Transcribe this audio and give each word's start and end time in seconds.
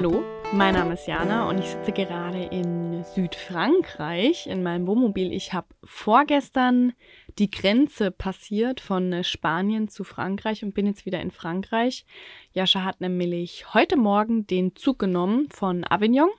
Hallo, 0.00 0.22
mein 0.52 0.74
Name 0.74 0.94
ist 0.94 1.08
Jana 1.08 1.48
und 1.48 1.58
ich 1.58 1.66
sitze 1.66 1.90
gerade 1.90 2.44
in 2.44 3.02
Südfrankreich 3.02 4.46
in 4.46 4.62
meinem 4.62 4.86
Wohnmobil. 4.86 5.32
Ich 5.32 5.52
habe 5.52 5.66
vorgestern 5.82 6.92
die 7.40 7.50
Grenze 7.50 8.12
passiert 8.12 8.78
von 8.78 9.24
Spanien 9.24 9.88
zu 9.88 10.04
Frankreich 10.04 10.62
und 10.62 10.72
bin 10.72 10.86
jetzt 10.86 11.04
wieder 11.04 11.20
in 11.20 11.32
Frankreich. 11.32 12.06
Jascha 12.52 12.84
hat 12.84 13.00
nämlich 13.00 13.74
heute 13.74 13.96
Morgen 13.96 14.46
den 14.46 14.76
Zug 14.76 15.00
genommen 15.00 15.48
von 15.50 15.84
Avignon 15.84 16.30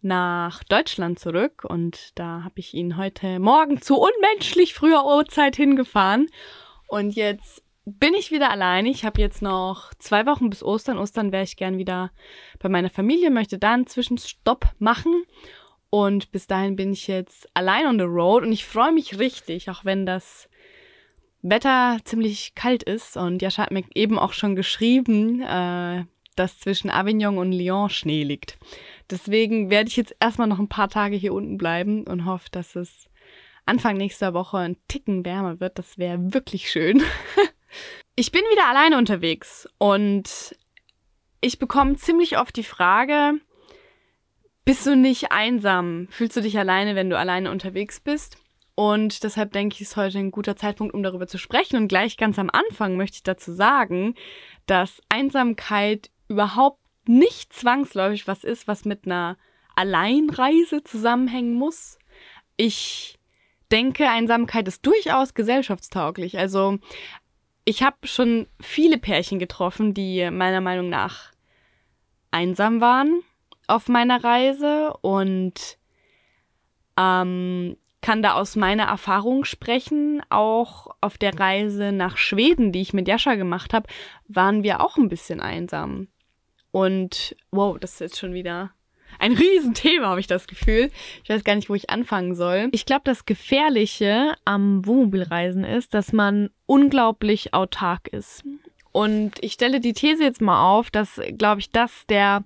nach 0.00 0.64
Deutschland 0.64 1.18
zurück 1.18 1.66
und 1.68 2.18
da 2.18 2.44
habe 2.44 2.60
ich 2.60 2.72
ihn 2.72 2.96
heute 2.96 3.40
Morgen 3.40 3.82
zu 3.82 3.98
unmenschlich 3.98 4.72
früher 4.72 5.04
Uhrzeit 5.04 5.54
hingefahren. 5.54 6.28
Und 6.88 7.14
jetzt 7.14 7.62
bin 7.98 8.14
ich 8.14 8.30
wieder 8.30 8.50
alleine. 8.50 8.90
Ich 8.90 9.04
habe 9.04 9.20
jetzt 9.20 9.42
noch 9.42 9.92
zwei 9.94 10.26
Wochen 10.26 10.50
bis 10.50 10.62
Ostern. 10.62 10.98
Ostern 10.98 11.32
wäre 11.32 11.44
ich 11.44 11.56
gern 11.56 11.78
wieder 11.78 12.10
bei 12.58 12.68
meiner 12.68 12.90
Familie, 12.90 13.30
möchte 13.30 13.58
da 13.58 13.72
einen 13.74 13.86
Zwischenstopp 13.86 14.66
machen. 14.78 15.24
Und 15.90 16.30
bis 16.30 16.46
dahin 16.46 16.76
bin 16.76 16.92
ich 16.92 17.08
jetzt 17.08 17.48
allein 17.54 17.86
on 17.86 17.98
the 17.98 18.04
road 18.04 18.44
und 18.44 18.52
ich 18.52 18.64
freue 18.64 18.92
mich 18.92 19.18
richtig, 19.18 19.70
auch 19.70 19.84
wenn 19.84 20.06
das 20.06 20.48
Wetter 21.42 21.98
ziemlich 22.04 22.54
kalt 22.54 22.82
ist. 22.82 23.16
Und 23.16 23.42
Jascha 23.42 23.64
hat 23.64 23.72
mir 23.72 23.84
eben 23.94 24.18
auch 24.18 24.32
schon 24.32 24.54
geschrieben, 24.54 25.42
äh, 25.42 26.04
dass 26.36 26.60
zwischen 26.60 26.90
Avignon 26.90 27.38
und 27.38 27.52
Lyon 27.52 27.90
Schnee 27.90 28.22
liegt. 28.22 28.56
Deswegen 29.10 29.68
werde 29.68 29.88
ich 29.88 29.96
jetzt 29.96 30.14
erstmal 30.20 30.46
noch 30.46 30.60
ein 30.60 30.68
paar 30.68 30.88
Tage 30.88 31.16
hier 31.16 31.34
unten 31.34 31.58
bleiben 31.58 32.06
und 32.06 32.24
hoffe, 32.24 32.48
dass 32.52 32.76
es 32.76 33.08
Anfang 33.66 33.96
nächster 33.96 34.32
Woche 34.32 34.58
ein 34.58 34.76
Ticken 34.86 35.24
wärmer 35.24 35.60
wird. 35.60 35.78
Das 35.78 35.98
wäre 35.98 36.32
wirklich 36.32 36.70
schön. 36.70 37.02
Ich 38.16 38.32
bin 38.32 38.42
wieder 38.50 38.68
alleine 38.68 38.98
unterwegs 38.98 39.68
und 39.78 40.56
ich 41.40 41.58
bekomme 41.58 41.96
ziemlich 41.96 42.38
oft 42.38 42.56
die 42.56 42.64
Frage, 42.64 43.40
bist 44.64 44.86
du 44.86 44.94
nicht 44.94 45.32
einsam? 45.32 46.08
Fühlst 46.10 46.36
du 46.36 46.42
dich 46.42 46.58
alleine, 46.58 46.94
wenn 46.94 47.10
du 47.10 47.18
alleine 47.18 47.50
unterwegs 47.50 48.00
bist? 48.00 48.36
Und 48.74 49.24
deshalb 49.24 49.52
denke 49.52 49.74
ich, 49.74 49.80
ist 49.80 49.96
heute 49.96 50.18
ein 50.18 50.30
guter 50.30 50.56
Zeitpunkt, 50.56 50.94
um 50.94 51.02
darüber 51.02 51.26
zu 51.26 51.38
sprechen. 51.38 51.76
Und 51.76 51.88
gleich 51.88 52.16
ganz 52.16 52.38
am 52.38 52.50
Anfang 52.50 52.96
möchte 52.96 53.16
ich 53.16 53.22
dazu 53.22 53.52
sagen, 53.52 54.14
dass 54.66 55.02
Einsamkeit 55.08 56.10
überhaupt 56.28 56.80
nicht 57.06 57.52
zwangsläufig 57.52 58.26
was 58.26 58.44
ist, 58.44 58.68
was 58.68 58.84
mit 58.84 59.06
einer 59.06 59.36
Alleinreise 59.76 60.84
zusammenhängen 60.84 61.54
muss. 61.54 61.98
Ich 62.56 63.18
denke, 63.70 64.08
Einsamkeit 64.08 64.68
ist 64.68 64.84
durchaus 64.86 65.34
gesellschaftstauglich. 65.34 66.38
Also 66.38 66.78
ich 67.70 67.84
habe 67.84 67.96
schon 68.02 68.48
viele 68.60 68.98
Pärchen 68.98 69.38
getroffen, 69.38 69.94
die 69.94 70.28
meiner 70.32 70.60
Meinung 70.60 70.88
nach 70.88 71.30
einsam 72.32 72.80
waren 72.80 73.22
auf 73.68 73.88
meiner 73.88 74.24
Reise 74.24 74.92
und 75.02 75.78
ähm, 76.96 77.76
kann 78.00 78.22
da 78.22 78.34
aus 78.34 78.56
meiner 78.56 78.84
Erfahrung 78.84 79.44
sprechen. 79.44 80.20
Auch 80.30 80.88
auf 81.00 81.16
der 81.16 81.38
Reise 81.38 81.92
nach 81.92 82.16
Schweden, 82.16 82.72
die 82.72 82.80
ich 82.80 82.92
mit 82.92 83.06
Jascha 83.06 83.36
gemacht 83.36 83.72
habe, 83.72 83.86
waren 84.26 84.64
wir 84.64 84.80
auch 84.80 84.96
ein 84.96 85.08
bisschen 85.08 85.40
einsam. 85.40 86.08
Und 86.72 87.36
wow, 87.52 87.78
das 87.78 87.92
ist 87.92 88.00
jetzt 88.00 88.18
schon 88.18 88.34
wieder 88.34 88.72
ein 89.18 89.32
Riesenthema, 89.32 90.08
habe 90.08 90.20
ich 90.20 90.26
das 90.26 90.46
Gefühl. 90.46 90.90
Ich 91.22 91.30
weiß 91.30 91.44
gar 91.44 91.54
nicht, 91.54 91.68
wo 91.68 91.74
ich 91.74 91.90
anfangen 91.90 92.34
soll. 92.34 92.68
Ich 92.72 92.86
glaube, 92.86 93.02
das 93.04 93.26
Gefährliche 93.26 94.34
am 94.44 94.86
Wohnmobilreisen 94.86 95.64
ist, 95.64 95.94
dass 95.94 96.12
man 96.12 96.50
unglaublich 96.66 97.52
autark 97.54 98.08
ist. 98.08 98.44
Und 98.92 99.32
ich 99.40 99.52
stelle 99.52 99.80
die 99.80 99.92
These 99.92 100.24
jetzt 100.24 100.40
mal 100.40 100.62
auf, 100.62 100.90
dass, 100.90 101.20
glaube 101.36 101.60
ich, 101.60 101.70
das 101.70 102.06
der 102.08 102.44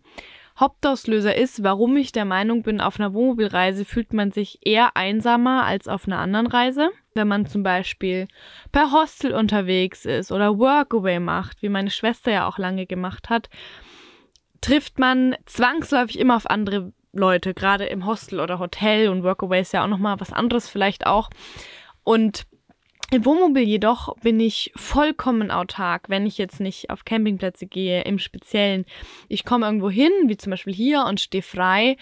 Hauptauslöser 0.58 1.34
ist, 1.34 1.64
warum 1.64 1.96
ich 1.96 2.12
der 2.12 2.24
Meinung 2.24 2.62
bin, 2.62 2.80
auf 2.80 3.00
einer 3.00 3.12
Wohnmobilreise 3.12 3.84
fühlt 3.84 4.12
man 4.12 4.30
sich 4.30 4.60
eher 4.62 4.96
einsamer 4.96 5.64
als 5.64 5.88
auf 5.88 6.06
einer 6.06 6.18
anderen 6.18 6.46
Reise. 6.46 6.90
Wenn 7.14 7.26
man 7.26 7.46
zum 7.46 7.64
Beispiel 7.64 8.28
per 8.70 8.92
Hostel 8.92 9.34
unterwegs 9.34 10.04
ist 10.04 10.30
oder 10.30 10.58
Workaway 10.58 11.18
macht, 11.18 11.60
wie 11.62 11.68
meine 11.68 11.90
Schwester 11.90 12.30
ja 12.30 12.46
auch 12.46 12.58
lange 12.58 12.86
gemacht 12.86 13.30
hat, 13.30 13.48
trifft 14.64 14.98
man 14.98 15.36
zwangsläufig 15.44 16.18
immer 16.18 16.36
auf 16.36 16.48
andere 16.48 16.94
Leute, 17.12 17.52
gerade 17.52 17.84
im 17.84 18.06
Hostel 18.06 18.40
oder 18.40 18.58
Hotel 18.58 19.10
und 19.10 19.22
Workaway 19.22 19.60
ist 19.60 19.74
ja 19.74 19.84
auch 19.84 19.88
nochmal 19.88 20.20
was 20.20 20.32
anderes 20.32 20.70
vielleicht 20.70 21.06
auch. 21.06 21.28
Und 22.02 22.46
im 23.10 23.26
Wohnmobil 23.26 23.62
jedoch 23.62 24.16
bin 24.22 24.40
ich 24.40 24.72
vollkommen 24.74 25.50
autark, 25.50 26.08
wenn 26.08 26.24
ich 26.24 26.38
jetzt 26.38 26.60
nicht 26.60 26.88
auf 26.88 27.04
Campingplätze 27.04 27.66
gehe, 27.66 28.04
im 28.04 28.18
Speziellen. 28.18 28.86
Ich 29.28 29.44
komme 29.44 29.66
irgendwo 29.66 29.90
hin, 29.90 30.10
wie 30.28 30.38
zum 30.38 30.50
Beispiel 30.50 30.72
hier, 30.74 31.04
und 31.04 31.20
stehe 31.20 31.42
frei 31.42 31.98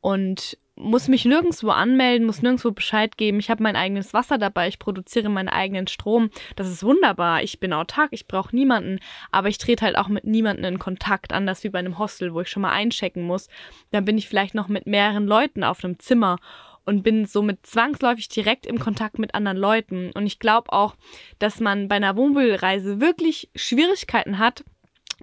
und 0.00 0.56
muss 0.76 1.08
mich 1.08 1.24
nirgendwo 1.24 1.70
anmelden, 1.70 2.26
muss 2.26 2.42
nirgendwo 2.42 2.70
Bescheid 2.70 3.16
geben. 3.16 3.38
Ich 3.38 3.50
habe 3.50 3.62
mein 3.62 3.76
eigenes 3.76 4.12
Wasser 4.12 4.38
dabei, 4.38 4.68
ich 4.68 4.78
produziere 4.78 5.30
meinen 5.30 5.48
eigenen 5.48 5.86
Strom. 5.86 6.30
Das 6.54 6.68
ist 6.68 6.84
wunderbar. 6.84 7.42
Ich 7.42 7.58
bin 7.58 7.72
autark, 7.72 8.10
ich 8.12 8.28
brauche 8.28 8.54
niemanden, 8.54 9.00
aber 9.32 9.48
ich 9.48 9.58
trete 9.58 9.84
halt 9.84 9.96
auch 9.96 10.08
mit 10.08 10.24
niemanden 10.24 10.64
in 10.64 10.78
Kontakt, 10.78 11.32
anders 11.32 11.64
wie 11.64 11.70
bei 11.70 11.78
einem 11.78 11.98
Hostel, 11.98 12.34
wo 12.34 12.42
ich 12.42 12.48
schon 12.48 12.62
mal 12.62 12.72
einchecken 12.72 13.22
muss. 13.22 13.48
Dann 13.90 14.04
bin 14.04 14.18
ich 14.18 14.28
vielleicht 14.28 14.54
noch 14.54 14.68
mit 14.68 14.86
mehreren 14.86 15.26
Leuten 15.26 15.64
auf 15.64 15.82
einem 15.82 15.98
Zimmer 15.98 16.38
und 16.84 17.02
bin 17.02 17.24
somit 17.24 17.66
zwangsläufig 17.66 18.28
direkt 18.28 18.66
im 18.66 18.78
Kontakt 18.78 19.18
mit 19.18 19.34
anderen 19.34 19.58
Leuten. 19.58 20.12
Und 20.12 20.26
ich 20.26 20.38
glaube 20.38 20.72
auch, 20.72 20.94
dass 21.38 21.58
man 21.58 21.88
bei 21.88 21.96
einer 21.96 22.16
Wohnmobilreise 22.16 23.00
wirklich 23.00 23.50
Schwierigkeiten 23.56 24.38
hat, 24.38 24.62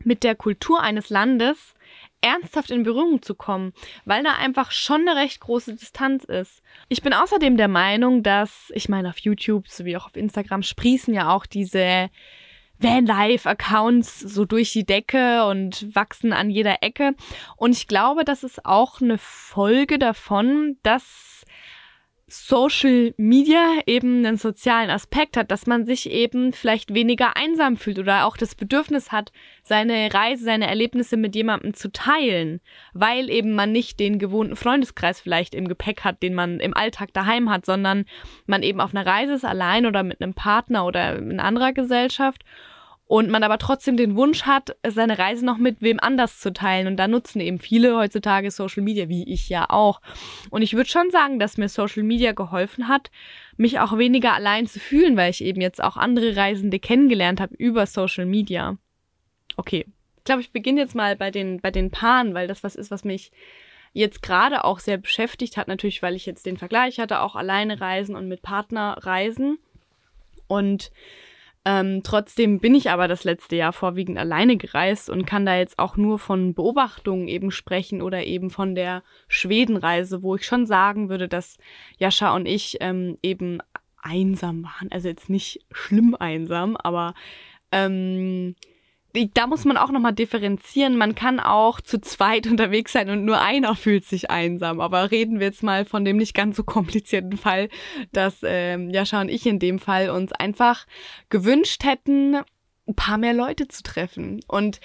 mit 0.04 0.24
der 0.24 0.36
Kultur 0.36 0.82
eines 0.82 1.10
Landes 1.10 1.73
ernsthaft 2.24 2.72
in 2.72 2.84
Berührung 2.84 3.22
zu 3.22 3.36
kommen, 3.36 3.74
weil 4.06 4.24
da 4.24 4.34
einfach 4.36 4.72
schon 4.72 5.08
eine 5.08 5.20
recht 5.20 5.42
große 5.42 5.76
Distanz 5.76 6.24
ist. 6.24 6.62
Ich 6.90 7.02
bin 7.02 7.14
außerdem 7.14 7.58
der 7.58 7.68
Meinung, 7.68 8.24
dass, 8.24 8.72
ich 8.74 8.90
meine, 8.90 9.10
auf 9.10 9.20
YouTube 9.20 9.68
sowie 9.68 9.98
auch 9.98 10.08
auf 10.08 10.16
Instagram 10.16 10.64
sprießen 10.64 11.14
ja 11.14 11.34
auch 11.34 11.46
diese 11.46 12.10
Vanlife-Accounts 12.80 14.20
so 14.20 14.46
durch 14.46 14.72
die 14.72 14.86
Decke 14.86 15.46
und 15.46 15.96
wachsen 15.96 16.34
an 16.34 16.50
jeder 16.50 16.82
Ecke. 16.82 17.16
Und 17.56 17.72
ich 17.72 17.88
glaube, 17.88 18.26
das 18.26 18.44
ist 18.44 18.66
auch 18.66 19.02
eine 19.02 19.18
Folge 19.18 20.00
davon, 20.00 20.78
dass 20.84 21.46
Social 22.36 23.14
Media 23.18 23.78
eben 23.86 24.26
einen 24.26 24.38
sozialen 24.38 24.90
Aspekt 24.90 25.38
hat, 25.38 25.52
dass 25.52 25.68
man 25.68 25.86
sich 25.86 26.10
eben 26.10 26.52
vielleicht 26.52 26.92
weniger 26.92 27.38
einsam 27.38 27.78
fühlt 27.78 28.00
oder 28.00 28.26
auch 28.26 28.38
das 28.38 28.56
Bedürfnis 28.56 29.12
hat, 29.12 29.32
seine 29.62 30.12
Reise, 30.12 30.44
seine 30.44 30.66
Erlebnisse 30.66 31.16
mit 31.16 31.36
jemandem 31.36 31.76
zu 31.76 31.92
teilen, 31.92 32.60
weil 32.94 33.30
eben 33.30 33.54
man 33.54 33.72
nicht 33.72 34.00
den 34.00 34.18
gewohnten 34.18 34.56
Freundeskreis 34.56 35.22
vielleicht 35.22 35.54
im 35.54 35.68
Gepäck 35.68 36.04
hat, 36.04 36.24
den 36.24 36.34
man 36.34 36.60
im 36.60 36.76
Alltag 36.76 37.14
daheim 37.14 37.52
hat, 37.52 37.68
sondern 37.68 38.06
man 38.48 38.64
eben 38.64 38.82
auf 38.82 38.96
einer 38.96 39.06
Reise 39.06 39.34
ist 39.34 39.46
allein 39.46 39.86
oder 39.86 40.02
mit 40.02 40.20
einem 40.20 40.34
Partner 40.34 40.88
oder 40.88 41.16
in 41.16 41.40
anderer 41.40 41.72
Gesellschaft 41.72 42.44
und 43.06 43.30
man 43.30 43.44
aber 43.44 43.58
trotzdem 43.58 43.98
den 43.98 44.16
Wunsch 44.16 44.44
hat, 44.44 44.76
seine 44.88 45.20
Reise 45.20 45.46
noch 45.46 45.58
mit 45.58 45.82
wem 45.82 46.00
anders 46.00 46.40
zu 46.40 46.54
teilen. 46.54 46.88
Und 46.88 46.98
da 46.98 47.08
nutzen 47.08 47.42
eben 47.42 47.60
viele 47.60 47.98
heutzutage 47.98 48.50
Social 48.50 48.82
Media, 48.82 49.10
wie 49.10 49.32
ich 49.32 49.50
ja 49.50 49.70
auch. 49.70 50.02
Und 50.50 50.62
ich 50.62 50.74
würde 50.74 50.90
schon 50.90 51.12
sagen, 51.12 51.38
dass 51.38 51.58
mir 51.58 51.70
Social 51.70 52.04
Media 52.04 52.32
geholfen 52.32 52.88
hat, 52.88 53.12
mich 53.58 53.80
auch 53.80 53.98
weniger 53.98 54.34
allein 54.34 54.68
zu 54.68 54.80
fühlen, 54.80 55.18
weil 55.18 55.32
ich 55.32 55.44
eben 55.44 55.62
jetzt 55.62 55.84
auch 55.84 55.98
andere 55.98 56.36
Reisende 56.36 56.80
kennengelernt 56.80 57.42
habe 57.42 57.56
über 57.56 57.86
Social 57.86 58.26
Media. 58.26 58.78
Okay. 59.58 59.86
Ich 60.18 60.24
glaube, 60.24 60.42
ich 60.42 60.52
beginne 60.52 60.80
jetzt 60.80 60.96
mal 60.96 61.18
bei 61.18 61.30
den, 61.30 61.60
bei 61.60 61.70
den 61.70 61.92
Paaren, 61.92 62.34
weil 62.34 62.48
das 62.48 62.64
was 62.64 62.76
ist, 62.76 62.90
was 62.90 63.04
mich 63.04 63.32
jetzt 63.92 64.22
gerade 64.24 64.64
auch 64.64 64.80
sehr 64.80 64.98
beschäftigt 64.98 65.58
hat. 65.58 65.68
Natürlich, 65.68 66.02
weil 66.02 66.16
ich 66.16 66.26
jetzt 66.26 66.46
den 66.46 66.58
Vergleich 66.58 67.00
hatte, 67.00 67.20
auch 67.20 67.36
alleine 67.36 67.82
reisen 67.82 68.16
und 68.16 68.30
mit 68.30 68.42
Partner 68.42 68.98
reisen. 69.02 69.60
Und 70.48 70.92
ähm, 71.66 72.02
trotzdem 72.04 72.60
bin 72.60 72.76
ich 72.76 72.90
aber 72.90 73.08
das 73.08 73.24
letzte 73.24 73.56
Jahr 73.56 73.72
vorwiegend 73.72 74.18
alleine 74.18 74.58
gereist 74.58 75.10
und 75.10 75.26
kann 75.26 75.46
da 75.46 75.56
jetzt 75.58 75.80
auch 75.80 75.96
nur 75.96 76.20
von 76.20 76.54
Beobachtungen 76.54 77.30
eben 77.30 77.52
sprechen 77.52 78.02
oder 78.02 78.26
eben 78.26 78.50
von 78.50 78.76
der 78.76 79.02
Schwedenreise, 79.30 80.24
wo 80.24 80.36
ich 80.36 80.46
schon 80.46 80.66
sagen 80.66 81.10
würde, 81.10 81.30
dass 81.30 81.58
Jascha 81.98 82.36
und 82.36 82.46
ich 82.48 82.78
ähm, 82.82 83.18
eben 83.24 83.60
einsam 84.02 84.64
waren. 84.64 84.92
Also 84.92 85.08
jetzt 85.08 85.30
nicht 85.30 85.66
schlimm 85.72 86.16
einsam, 86.20 86.76
aber 86.76 87.14
ähm, 87.72 88.56
da 89.34 89.48
muss 89.48 89.64
man 89.66 89.78
auch 89.78 89.92
nochmal 89.92 90.14
differenzieren. 90.14 90.98
Man 90.98 91.16
kann 91.16 91.40
auch 91.40 91.82
zu 91.82 92.02
zweit 92.02 92.48
unterwegs 92.52 92.94
sein 92.94 93.10
und 93.10 93.26
nur 93.26 93.42
einer 93.42 93.76
fühlt 93.76 94.06
sich 94.06 94.30
einsam. 94.30 94.82
Aber 94.82 95.12
reden 95.12 95.40
wir 95.40 95.48
jetzt 95.48 95.64
mal 95.64 95.86
von 95.86 96.04
dem 96.06 96.18
nicht 96.18 96.34
ganz 96.34 96.58
so 96.58 96.64
komplizierten 96.64 97.38
Fall, 97.38 97.70
dass 98.12 98.38
ähm, 98.44 98.90
Jascha 98.90 99.22
und 99.22 99.30
ich 99.30 99.46
in 99.46 99.60
dem 99.60 99.80
Fall 99.80 100.10
uns 100.10 100.32
einfach 100.32 100.86
gewünscht 101.30 101.84
hätten, 101.84 102.38
ein 102.88 102.96
paar 102.96 103.18
mehr 103.18 103.34
Leute 103.34 103.68
zu 103.68 103.84
treffen. 103.84 104.42
Und 104.48 104.80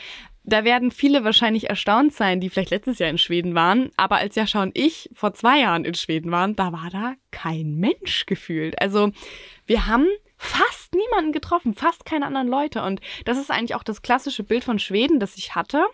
da 0.45 0.65
werden 0.65 0.91
viele 0.91 1.25
wahrscheinlich 1.25 1.69
erstaunt 1.69 2.15
sein, 2.15 2.41
die 2.41 2.49
vielleicht 2.49 2.71
letztes 2.71 2.99
Jahr 2.99 3.11
in 3.11 3.19
Schweden 3.19 3.55
waren. 3.55 3.91
Aber 3.97 4.17
als 4.17 4.35
Jascha 4.35 4.63
und 4.63 4.77
ich 4.79 5.11
vor 5.13 5.35
zwei 5.35 5.61
Jahren 5.61 5.85
in 5.85 5.95
Schweden 5.95 6.31
waren, 6.31 6.57
da 6.57 6.73
war 6.73 6.89
da 6.91 7.15
kein 7.31 7.77
Mensch 7.77 8.25
gefühlt. 8.25 8.81
Also 8.81 9.11
wir 9.67 9.87
haben 9.87 10.07
fast 10.39 10.95
niemanden 10.95 11.33
getroffen, 11.33 11.75
fast 11.75 12.05
keine 12.05 12.27
anderen 12.27 12.49
Leute. 12.49 12.83
Und 12.83 13.01
das 13.25 13.39
ist 13.39 13.51
eigentlich 13.51 13.75
auch 13.75 13.83
das 13.83 14.03
klassische 14.03 14.45
Bild 14.45 14.65
von 14.65 14.79
Schweden, 14.79 15.21
das 15.21 15.37
ich 15.37 15.55
hatte, 15.55 15.85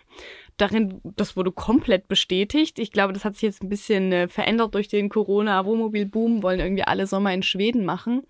darin, 0.57 1.01
das 1.03 1.35
wurde 1.35 1.51
komplett 1.51 2.07
bestätigt. 2.07 2.79
Ich 2.79 2.91
glaube, 2.91 3.13
das 3.13 3.25
hat 3.25 3.33
sich 3.33 3.43
jetzt 3.43 3.63
ein 3.63 3.69
bisschen 3.69 4.11
äh, 4.11 4.27
verändert 4.27 4.73
durch 4.73 4.87
den 4.87 5.09
Corona-Wohnmobil-Boom, 5.09 6.43
wollen 6.43 6.59
irgendwie 6.59 6.83
alle 6.83 7.07
Sommer 7.07 7.33
in 7.33 7.43
Schweden 7.43 7.85
machen. 7.85 8.23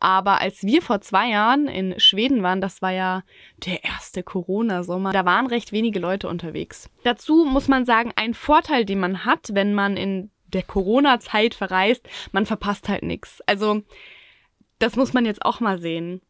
Aber 0.00 0.40
als 0.40 0.62
wir 0.62 0.80
vor 0.80 1.00
zwei 1.00 1.30
Jahren 1.30 1.66
in 1.66 1.98
Schweden 1.98 2.42
waren, 2.44 2.60
das 2.60 2.82
war 2.82 2.92
ja 2.92 3.24
der 3.66 3.82
erste 3.82 4.22
Corona-Sommer, 4.22 5.12
da 5.12 5.24
waren 5.24 5.48
recht 5.48 5.72
wenige 5.72 5.98
Leute 5.98 6.28
unterwegs. 6.28 6.88
Dazu 7.02 7.44
muss 7.44 7.66
man 7.66 7.84
sagen, 7.84 8.12
ein 8.14 8.34
Vorteil, 8.34 8.84
den 8.84 9.00
man 9.00 9.24
hat, 9.24 9.50
wenn 9.54 9.74
man 9.74 9.96
in 9.96 10.30
der 10.46 10.62
Corona-Zeit 10.62 11.54
verreist, 11.54 12.08
man 12.30 12.46
verpasst 12.46 12.88
halt 12.88 13.02
nichts. 13.02 13.42
Also, 13.46 13.82
das 14.78 14.96
muss 14.96 15.12
man 15.12 15.26
jetzt 15.26 15.44
auch 15.44 15.60
mal 15.60 15.78
sehen. 15.78 16.20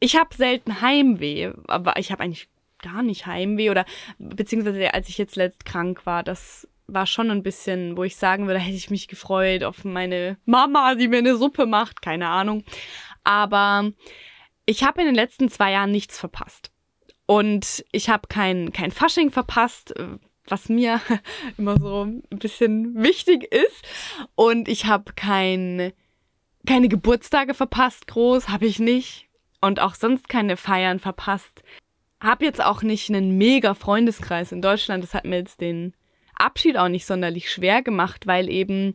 Ich 0.00 0.16
habe 0.16 0.34
selten 0.34 0.80
Heimweh, 0.80 1.52
aber 1.66 1.98
ich 1.98 2.12
habe 2.12 2.22
eigentlich 2.22 2.48
gar 2.82 3.02
nicht 3.02 3.26
Heimweh 3.26 3.70
oder 3.70 3.86
beziehungsweise 4.18 4.92
als 4.92 5.08
ich 5.08 5.16
jetzt 5.16 5.36
letzt 5.36 5.64
krank 5.64 6.04
war, 6.04 6.22
das 6.22 6.68
war 6.86 7.06
schon 7.06 7.30
ein 7.30 7.42
bisschen, 7.42 7.96
wo 7.96 8.04
ich 8.04 8.16
sagen 8.16 8.46
würde, 8.46 8.58
hätte 8.60 8.76
ich 8.76 8.90
mich 8.90 9.08
gefreut 9.08 9.64
auf 9.64 9.84
meine 9.84 10.36
Mama, 10.44 10.94
die 10.94 11.08
mir 11.08 11.18
eine 11.18 11.36
Suppe 11.36 11.66
macht, 11.66 12.02
keine 12.02 12.28
Ahnung. 12.28 12.64
Aber 13.22 13.90
ich 14.66 14.84
habe 14.84 15.00
in 15.00 15.06
den 15.06 15.14
letzten 15.14 15.48
zwei 15.48 15.72
Jahren 15.72 15.90
nichts 15.90 16.18
verpasst. 16.18 16.70
Und 17.26 17.84
ich 17.90 18.10
habe 18.10 18.28
kein, 18.28 18.72
kein 18.72 18.90
Fasching 18.90 19.30
verpasst, 19.30 19.94
was 20.46 20.68
mir 20.68 21.00
immer 21.58 21.78
so 21.80 22.04
ein 22.04 22.22
bisschen 22.38 23.02
wichtig 23.02 23.44
ist. 23.52 23.82
Und 24.34 24.68
ich 24.68 24.86
habe 24.86 25.14
kein, 25.14 25.92
keine 26.66 26.88
Geburtstage 26.88 27.54
verpasst, 27.54 28.06
groß, 28.06 28.48
habe 28.48 28.66
ich 28.66 28.78
nicht. 28.78 29.28
Und 29.60 29.80
auch 29.80 29.94
sonst 29.94 30.28
keine 30.28 30.56
Feiern 30.56 30.98
verpasst. 30.98 31.62
Hab 32.20 32.42
jetzt 32.42 32.62
auch 32.62 32.82
nicht 32.82 33.08
einen 33.08 33.36
mega 33.38 33.74
Freundeskreis 33.74 34.52
in 34.52 34.62
Deutschland. 34.62 35.02
Das 35.02 35.14
hat 35.14 35.24
mir 35.24 35.36
jetzt 35.36 35.60
den 35.60 35.94
Abschied 36.36 36.76
auch 36.76 36.88
nicht 36.88 37.06
sonderlich 37.06 37.50
schwer 37.50 37.82
gemacht, 37.82 38.26
weil 38.26 38.50
eben 38.50 38.94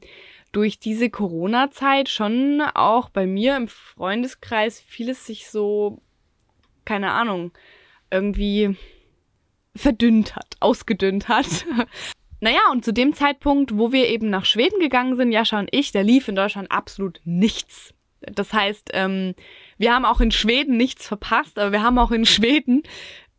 durch 0.51 0.79
diese 0.79 1.09
Corona-Zeit 1.09 2.09
schon 2.09 2.61
auch 2.61 3.09
bei 3.09 3.25
mir 3.25 3.55
im 3.55 3.67
Freundeskreis 3.67 4.79
vieles 4.79 5.25
sich 5.25 5.49
so, 5.49 6.01
keine 6.85 7.11
Ahnung, 7.11 7.51
irgendwie 8.11 8.75
verdünnt 9.75 10.35
hat, 10.35 10.55
ausgedünnt 10.59 11.27
hat. 11.27 11.65
Naja, 12.41 12.61
und 12.71 12.85
zu 12.85 12.93
dem 12.93 13.13
Zeitpunkt, 13.13 13.77
wo 13.77 13.91
wir 13.91 14.07
eben 14.07 14.29
nach 14.29 14.45
Schweden 14.45 14.79
gegangen 14.79 15.15
sind, 15.15 15.31
Jascha 15.31 15.59
und 15.59 15.69
ich, 15.71 15.91
da 15.91 16.01
lief 16.01 16.27
in 16.27 16.35
Deutschland 16.35 16.71
absolut 16.71 17.19
nichts. 17.25 17.93
Das 18.21 18.53
heißt, 18.53 18.91
ähm, 18.93 19.33
wir 19.77 19.93
haben 19.93 20.05
auch 20.05 20.21
in 20.21 20.31
Schweden 20.31 20.77
nichts 20.77 21.07
verpasst, 21.07 21.57
aber 21.57 21.71
wir 21.71 21.83
haben 21.83 21.97
auch 21.97 22.11
in 22.11 22.25
Schweden 22.25 22.83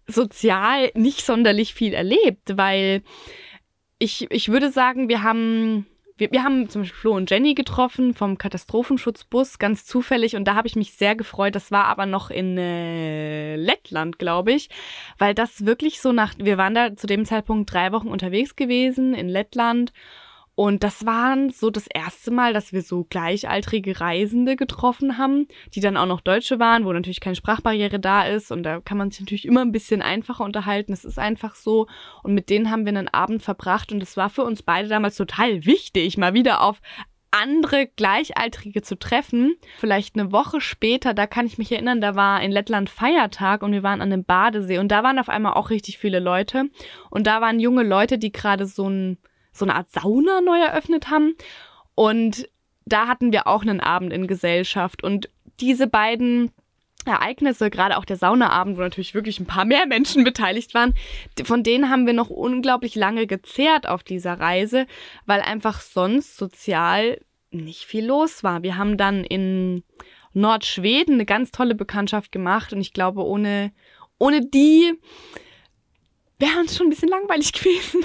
sozial 0.06 0.90
nicht 0.94 1.24
sonderlich 1.24 1.74
viel 1.74 1.94
erlebt, 1.94 2.56
weil 2.56 3.02
ich, 3.98 4.26
ich 4.30 4.48
würde 4.48 4.70
sagen, 4.70 5.08
wir 5.08 5.22
haben, 5.22 5.86
wir, 6.20 6.30
wir 6.30 6.44
haben 6.44 6.68
zum 6.68 6.82
Beispiel 6.82 7.00
Flo 7.00 7.16
und 7.16 7.30
Jenny 7.30 7.54
getroffen 7.54 8.14
vom 8.14 8.38
Katastrophenschutzbus, 8.38 9.58
ganz 9.58 9.86
zufällig. 9.86 10.36
Und 10.36 10.44
da 10.44 10.54
habe 10.54 10.68
ich 10.68 10.76
mich 10.76 10.92
sehr 10.92 11.16
gefreut. 11.16 11.54
Das 11.54 11.72
war 11.72 11.86
aber 11.86 12.06
noch 12.06 12.30
in 12.30 12.56
äh, 12.58 13.56
Lettland, 13.56 14.18
glaube 14.18 14.52
ich. 14.52 14.68
Weil 15.18 15.34
das 15.34 15.64
wirklich 15.66 16.00
so 16.00 16.12
nach, 16.12 16.34
wir 16.38 16.58
waren 16.58 16.74
da 16.74 16.94
zu 16.94 17.06
dem 17.06 17.24
Zeitpunkt 17.24 17.72
drei 17.72 17.90
Wochen 17.92 18.08
unterwegs 18.08 18.54
gewesen 18.54 19.14
in 19.14 19.28
Lettland. 19.28 19.92
Und 20.60 20.84
das 20.84 21.06
war 21.06 21.38
so 21.50 21.70
das 21.70 21.86
erste 21.86 22.30
Mal, 22.30 22.52
dass 22.52 22.74
wir 22.74 22.82
so 22.82 23.04
gleichaltrige 23.04 23.98
Reisende 23.98 24.56
getroffen 24.56 25.16
haben, 25.16 25.48
die 25.74 25.80
dann 25.80 25.96
auch 25.96 26.04
noch 26.04 26.20
Deutsche 26.20 26.58
waren, 26.58 26.84
wo 26.84 26.92
natürlich 26.92 27.22
keine 27.22 27.34
Sprachbarriere 27.34 27.98
da 27.98 28.24
ist. 28.24 28.52
Und 28.52 28.64
da 28.64 28.78
kann 28.80 28.98
man 28.98 29.10
sich 29.10 29.20
natürlich 29.20 29.46
immer 29.46 29.62
ein 29.62 29.72
bisschen 29.72 30.02
einfacher 30.02 30.44
unterhalten. 30.44 30.92
Es 30.92 31.06
ist 31.06 31.18
einfach 31.18 31.54
so. 31.54 31.86
Und 32.22 32.34
mit 32.34 32.50
denen 32.50 32.70
haben 32.70 32.84
wir 32.84 32.90
einen 32.90 33.08
Abend 33.08 33.42
verbracht. 33.42 33.90
Und 33.90 34.02
es 34.02 34.18
war 34.18 34.28
für 34.28 34.42
uns 34.42 34.62
beide 34.62 34.88
damals 34.88 35.16
total 35.16 35.64
wichtig, 35.64 36.18
mal 36.18 36.34
wieder 36.34 36.60
auf 36.60 36.82
andere 37.30 37.86
Gleichaltrige 37.86 38.82
zu 38.82 38.98
treffen. 38.98 39.56
Vielleicht 39.78 40.14
eine 40.14 40.30
Woche 40.30 40.60
später, 40.60 41.14
da 41.14 41.26
kann 41.26 41.46
ich 41.46 41.56
mich 41.56 41.72
erinnern, 41.72 42.02
da 42.02 42.16
war 42.16 42.42
in 42.42 42.52
Lettland 42.52 42.90
Feiertag 42.90 43.62
und 43.62 43.72
wir 43.72 43.82
waren 43.82 44.02
an 44.02 44.12
einem 44.12 44.24
Badesee 44.24 44.76
und 44.76 44.88
da 44.88 45.02
waren 45.02 45.18
auf 45.18 45.30
einmal 45.30 45.54
auch 45.54 45.70
richtig 45.70 45.96
viele 45.96 46.20
Leute. 46.20 46.64
Und 47.08 47.26
da 47.26 47.40
waren 47.40 47.60
junge 47.60 47.82
Leute, 47.82 48.18
die 48.18 48.30
gerade 48.30 48.66
so 48.66 48.90
ein 48.90 49.16
so 49.52 49.64
eine 49.64 49.74
Art 49.74 49.90
Sauna 49.90 50.40
neu 50.40 50.58
eröffnet 50.58 51.10
haben. 51.10 51.34
Und 51.94 52.48
da 52.84 53.06
hatten 53.06 53.32
wir 53.32 53.46
auch 53.46 53.62
einen 53.62 53.80
Abend 53.80 54.12
in 54.12 54.26
Gesellschaft. 54.26 55.02
Und 55.02 55.28
diese 55.60 55.86
beiden 55.86 56.50
Ereignisse, 57.06 57.70
gerade 57.70 57.96
auch 57.96 58.04
der 58.04 58.16
Saunaabend, 58.16 58.76
wo 58.76 58.82
natürlich 58.82 59.14
wirklich 59.14 59.40
ein 59.40 59.46
paar 59.46 59.64
mehr 59.64 59.86
Menschen 59.86 60.24
beteiligt 60.24 60.74
waren, 60.74 60.94
von 61.44 61.62
denen 61.62 61.90
haben 61.90 62.06
wir 62.06 62.12
noch 62.12 62.30
unglaublich 62.30 62.94
lange 62.94 63.26
gezehrt 63.26 63.86
auf 63.86 64.02
dieser 64.02 64.38
Reise, 64.38 64.86
weil 65.26 65.40
einfach 65.40 65.80
sonst 65.80 66.36
sozial 66.36 67.20
nicht 67.50 67.84
viel 67.84 68.06
los 68.06 68.44
war. 68.44 68.62
Wir 68.62 68.76
haben 68.76 68.96
dann 68.96 69.24
in 69.24 69.82
Nordschweden 70.32 71.14
eine 71.14 71.26
ganz 71.26 71.50
tolle 71.50 71.74
Bekanntschaft 71.74 72.32
gemacht 72.32 72.72
und 72.72 72.80
ich 72.80 72.92
glaube, 72.92 73.24
ohne, 73.24 73.72
ohne 74.18 74.46
die 74.46 74.92
wäre 76.40 76.58
uns 76.58 76.76
schon 76.76 76.86
ein 76.86 76.90
bisschen 76.90 77.08
langweilig 77.08 77.52
gewesen. 77.52 78.04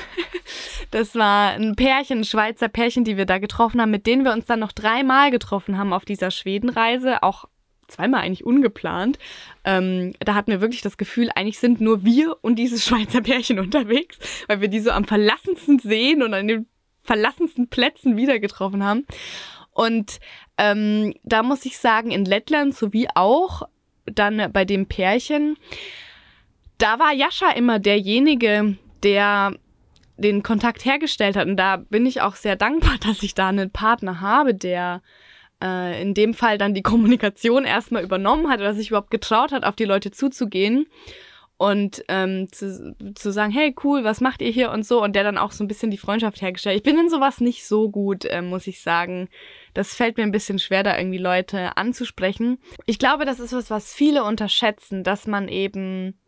Das 0.92 1.16
war 1.16 1.52
ein 1.52 1.76
Pärchen, 1.76 2.20
ein 2.20 2.26
Schweizer 2.26 2.68
Pärchen, 2.68 3.04
die 3.04 3.18
wir 3.18 3.26
da 3.26 3.38
getroffen 3.38 3.82
haben, 3.82 3.92
mit 3.92 4.06
denen 4.06 4.24
wir 4.24 4.34
uns 4.34 4.46
dann 4.46 4.60
noch 4.60 4.72
dreimal 4.72 5.32
getroffen 5.32 5.78
haben 5.78 5.94
auf 5.94 6.06
dieser 6.06 6.32
Schwedenreise, 6.32 7.24
auch 7.24 7.46
zweimal 7.88 8.22
eigentlich 8.22 8.46
ungeplant. 8.46 9.20
Ähm, 9.64 10.14
da 10.20 10.36
hatten 10.36 10.52
wir 10.52 10.62
wirklich 10.62 10.82
das 10.82 10.98
Gefühl, 10.98 11.30
eigentlich 11.36 11.60
sind 11.60 11.82
nur 11.82 12.04
wir 12.04 12.38
und 12.42 12.58
dieses 12.58 12.86
Schweizer 12.88 13.22
Pärchen 13.22 13.60
unterwegs, 13.60 14.18
weil 14.48 14.62
wir 14.62 14.68
die 14.68 14.80
so 14.80 14.92
am 14.92 15.06
verlassensten 15.06 15.80
sehen 15.80 16.24
und 16.24 16.34
an 16.34 16.48
den 16.48 16.68
verlassensten 17.04 17.68
Plätzen 17.68 18.18
wieder 18.18 18.40
getroffen 18.40 18.84
haben. 18.84 19.06
Und 19.72 20.20
ähm, 20.58 21.14
da 21.24 21.44
muss 21.44 21.66
ich 21.66 21.78
sagen, 21.78 22.12
in 22.12 22.26
Lettland 22.26 22.76
sowie 22.76 23.08
auch 23.14 23.64
dann 24.06 24.52
bei 24.52 24.66
dem 24.66 24.88
Pärchen, 24.88 25.58
da 26.78 27.00
war 27.00 27.14
Jascha 27.14 27.52
immer 27.52 27.80
derjenige, 27.80 28.78
der 29.04 29.54
den 30.18 30.44
Kontakt 30.44 30.86
hergestellt 30.86 31.36
hat. 31.36 31.48
Und 31.48 31.58
da 31.58 31.78
bin 31.78 32.06
ich 32.06 32.22
auch 32.22 32.36
sehr 32.36 32.56
dankbar, 32.56 32.96
dass 33.06 33.24
ich 33.24 33.36
da 33.36 33.50
einen 33.50 33.72
Partner 33.72 34.22
habe, 34.22 34.54
der 34.54 35.02
äh, 35.62 36.02
in 36.02 36.14
dem 36.14 36.34
Fall 36.34 36.58
dann 36.58 36.74
die 36.74 36.84
Kommunikation 36.84 37.66
erstmal 37.66 38.04
übernommen 38.04 38.50
hat 38.50 38.60
oder 38.60 38.74
sich 38.74 38.90
überhaupt 38.90 39.12
getraut 39.12 39.52
hat, 39.52 39.64
auf 39.64 39.76
die 39.76 39.86
Leute 39.86 40.12
zuzugehen 40.12 40.88
und 41.58 42.04
ähm, 42.10 42.52
zu, 42.52 42.96
zu 43.16 43.32
sagen, 43.32 43.52
hey, 43.52 43.74
cool, 43.84 44.04
was 44.04 44.20
macht 44.20 44.42
ihr 44.42 44.52
hier 44.52 44.72
und 44.72 44.86
so 44.86 45.02
und 45.02 45.16
der 45.16 45.24
dann 45.24 45.38
auch 45.38 45.52
so 45.52 45.64
ein 45.64 45.70
bisschen 45.70 45.90
die 45.90 45.98
Freundschaft 45.98 46.42
hergestellt. 46.42 46.76
Ich 46.76 46.84
bin 46.84 47.00
in 47.00 47.10
sowas 47.10 47.40
nicht 47.40 47.66
so 47.66 47.90
gut, 47.90 48.26
äh, 48.26 48.42
muss 48.42 48.68
ich 48.68 48.82
sagen. 48.82 49.30
Das 49.74 49.96
fällt 49.96 50.18
mir 50.18 50.24
ein 50.24 50.34
bisschen 50.34 50.60
schwer, 50.60 50.84
da 50.84 50.98
irgendwie 50.98 51.18
Leute 51.18 51.78
anzusprechen. 51.78 52.58
Ich 52.86 53.00
glaube, 53.00 53.24
das 53.24 53.40
ist 53.40 53.54
was, 53.54 53.70
was 53.70 53.94
viele 53.94 54.26
unterschätzen, 54.26 55.04
dass 55.04 55.28
man 55.28 55.48
eben 55.48 56.20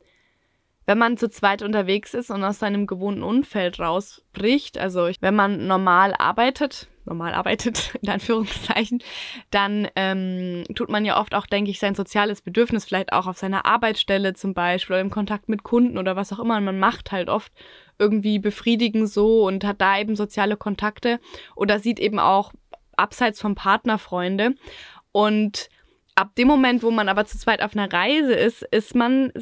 wenn 0.87 0.97
man 0.97 1.17
zu 1.17 1.29
zweit 1.29 1.61
unterwegs 1.61 2.13
ist 2.13 2.31
und 2.31 2.43
aus 2.43 2.59
seinem 2.59 2.87
gewohnten 2.87 3.21
Umfeld 3.21 3.79
rausbricht, 3.79 4.77
also 4.77 5.09
wenn 5.19 5.35
man 5.35 5.67
normal 5.67 6.15
arbeitet, 6.17 6.87
normal 7.03 7.33
arbeitet, 7.33 7.93
in 8.01 8.09
Anführungszeichen, 8.09 9.03
dann 9.51 9.89
ähm, 9.97 10.63
tut 10.75 10.89
man 10.89 11.03
ja 11.03 11.19
oft 11.19 11.35
auch, 11.35 11.45
denke 11.45 11.71
ich, 11.71 11.79
sein 11.79 11.93
soziales 11.93 12.41
Bedürfnis 12.41 12.85
vielleicht 12.85 13.11
auch 13.11 13.27
auf 13.27 13.37
seiner 13.37 13.65
Arbeitsstelle 13.65 14.33
zum 14.33 14.53
Beispiel 14.53 14.95
oder 14.95 15.01
im 15.01 15.09
Kontakt 15.09 15.49
mit 15.49 15.63
Kunden 15.63 15.97
oder 15.97 16.15
was 16.15 16.31
auch 16.31 16.39
immer. 16.39 16.55
Und 16.55 16.63
man 16.63 16.79
macht 16.79 17.11
halt 17.11 17.29
oft 17.29 17.51
irgendwie 17.99 18.39
befriedigen 18.39 19.07
so 19.07 19.45
und 19.45 19.65
hat 19.65 19.81
da 19.81 19.99
eben 19.99 20.15
soziale 20.15 20.55
Kontakte 20.55 21.19
oder 21.55 21.79
sieht 21.79 21.99
eben 21.99 22.19
auch 22.19 22.53
abseits 22.95 23.41
vom 23.41 23.55
Partner 23.55 23.97
Freunde. 23.97 24.55
Und 25.11 25.69
ab 26.15 26.33
dem 26.35 26.47
Moment, 26.47 26.81
wo 26.81 26.91
man 26.91 27.09
aber 27.09 27.25
zu 27.25 27.37
zweit 27.37 27.61
auf 27.61 27.75
einer 27.75 27.91
Reise 27.91 28.33
ist, 28.33 28.61
ist 28.63 28.95
man 28.95 29.33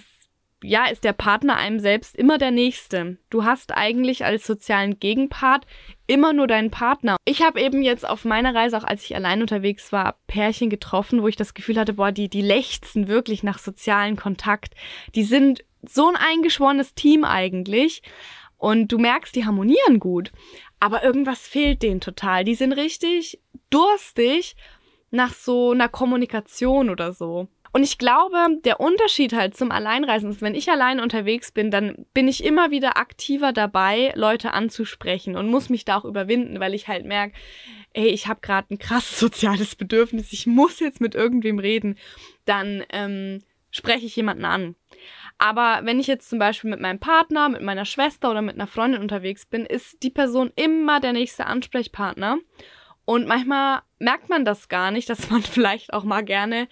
ja, 0.64 0.86
ist 0.86 1.04
der 1.04 1.14
Partner 1.14 1.58
einem 1.58 1.80
selbst 1.80 2.16
immer 2.16 2.38
der 2.38 2.52
Nächste. 2.52 3.18
Du 3.30 3.44
hast 3.44 3.76
eigentlich 3.76 4.26
als 4.26 4.48
sozialen 4.48 5.00
Gegenpart 5.00 5.66
immer 6.08 6.34
nur 6.34 6.48
deinen 6.48 6.72
Partner. 6.72 7.18
Ich 7.26 7.42
habe 7.42 7.62
eben 7.62 7.82
jetzt 7.82 8.08
auf 8.08 8.26
meiner 8.26 8.56
Reise, 8.56 8.78
auch 8.78 8.84
als 8.84 9.04
ich 9.04 9.16
allein 9.16 9.42
unterwegs 9.42 9.92
war, 9.92 10.18
Pärchen 10.28 10.70
getroffen, 10.70 11.22
wo 11.22 11.28
ich 11.28 11.36
das 11.36 11.54
Gefühl 11.54 11.80
hatte, 11.80 11.94
boah, 11.94 12.12
die, 12.12 12.30
die 12.30 12.42
lechzen 12.42 13.08
wirklich 13.08 13.44
nach 13.44 13.60
sozialen 13.60 14.16
Kontakt. 14.16 14.74
Die 15.14 15.24
sind 15.24 15.64
so 15.88 16.08
ein 16.10 16.16
eingeschworenes 16.16 16.96
Team 16.96 17.24
eigentlich. 17.24 18.02
Und 18.58 18.92
du 18.92 18.98
merkst, 18.98 19.36
die 19.36 19.46
harmonieren 19.46 20.00
gut. 20.00 20.32
Aber 20.80 21.04
irgendwas 21.04 21.48
fehlt 21.48 21.84
denen 21.84 22.02
total. 22.02 22.44
Die 22.44 22.56
sind 22.56 22.74
richtig 22.74 23.40
durstig 23.70 24.56
nach 25.12 25.34
so 25.34 25.72
einer 25.72 25.90
Kommunikation 25.90 26.90
oder 26.90 27.14
so. 27.14 27.48
Und 27.76 27.84
ich 27.84 27.98
glaube, 27.98 28.38
der 28.64 28.80
Unterschied 28.80 29.34
halt 29.34 29.58
zum 29.58 29.70
Alleinreisen 29.70 30.30
ist, 30.30 30.42
wenn 30.42 30.56
ich 30.56 30.72
allein 30.72 31.02
unterwegs 31.02 31.52
bin, 31.52 31.72
dann 31.72 32.06
bin 32.14 32.30
ich 32.30 32.46
immer 32.46 32.72
wieder 32.72 32.96
aktiver 32.96 33.52
dabei, 33.52 34.14
Leute 34.16 34.54
anzusprechen 34.54 35.36
und 35.36 35.50
muss 35.50 35.70
mich 35.70 35.84
da 35.84 35.98
auch 35.98 36.06
überwinden, 36.06 36.62
weil 36.62 36.74
ich 36.74 36.88
halt 36.88 37.06
merke, 37.06 37.36
ey, 37.92 38.08
ich 38.08 38.28
habe 38.28 38.40
gerade 38.40 38.74
ein 38.74 38.78
krasses 38.78 39.20
soziales 39.20 39.76
Bedürfnis, 39.76 40.32
ich 40.32 40.48
muss 40.48 40.80
jetzt 40.80 41.02
mit 41.02 41.16
irgendwem 41.16 41.60
reden. 41.60 41.98
Dann 42.46 42.86
ähm, 42.94 43.44
spreche 43.72 44.06
ich 44.06 44.16
jemanden 44.16 44.46
an. 44.46 44.76
Aber 45.38 45.82
wenn 45.84 46.00
ich 46.00 46.08
jetzt 46.08 46.30
zum 46.30 46.40
Beispiel 46.40 46.70
mit 46.70 46.80
meinem 46.80 47.02
Partner, 47.02 47.50
mit 47.50 47.62
meiner 47.62 47.84
Schwester 47.84 48.32
oder 48.32 48.42
mit 48.42 48.56
einer 48.56 48.68
Freundin 48.68 49.02
unterwegs 49.02 49.46
bin, 49.46 49.66
ist 49.66 50.02
die 50.02 50.12
Person 50.12 50.50
immer 50.56 51.02
der 51.02 51.12
nächste 51.12 51.46
Ansprechpartner. 51.46 52.38
Und 53.04 53.28
manchmal 53.28 53.82
merkt 54.00 54.30
man 54.30 54.46
das 54.46 54.70
gar 54.70 54.92
nicht, 54.92 55.10
dass 55.10 55.30
man 55.30 55.42
vielleicht 55.44 55.92
auch 55.92 56.06
mal 56.06 56.24
gerne 56.24 56.70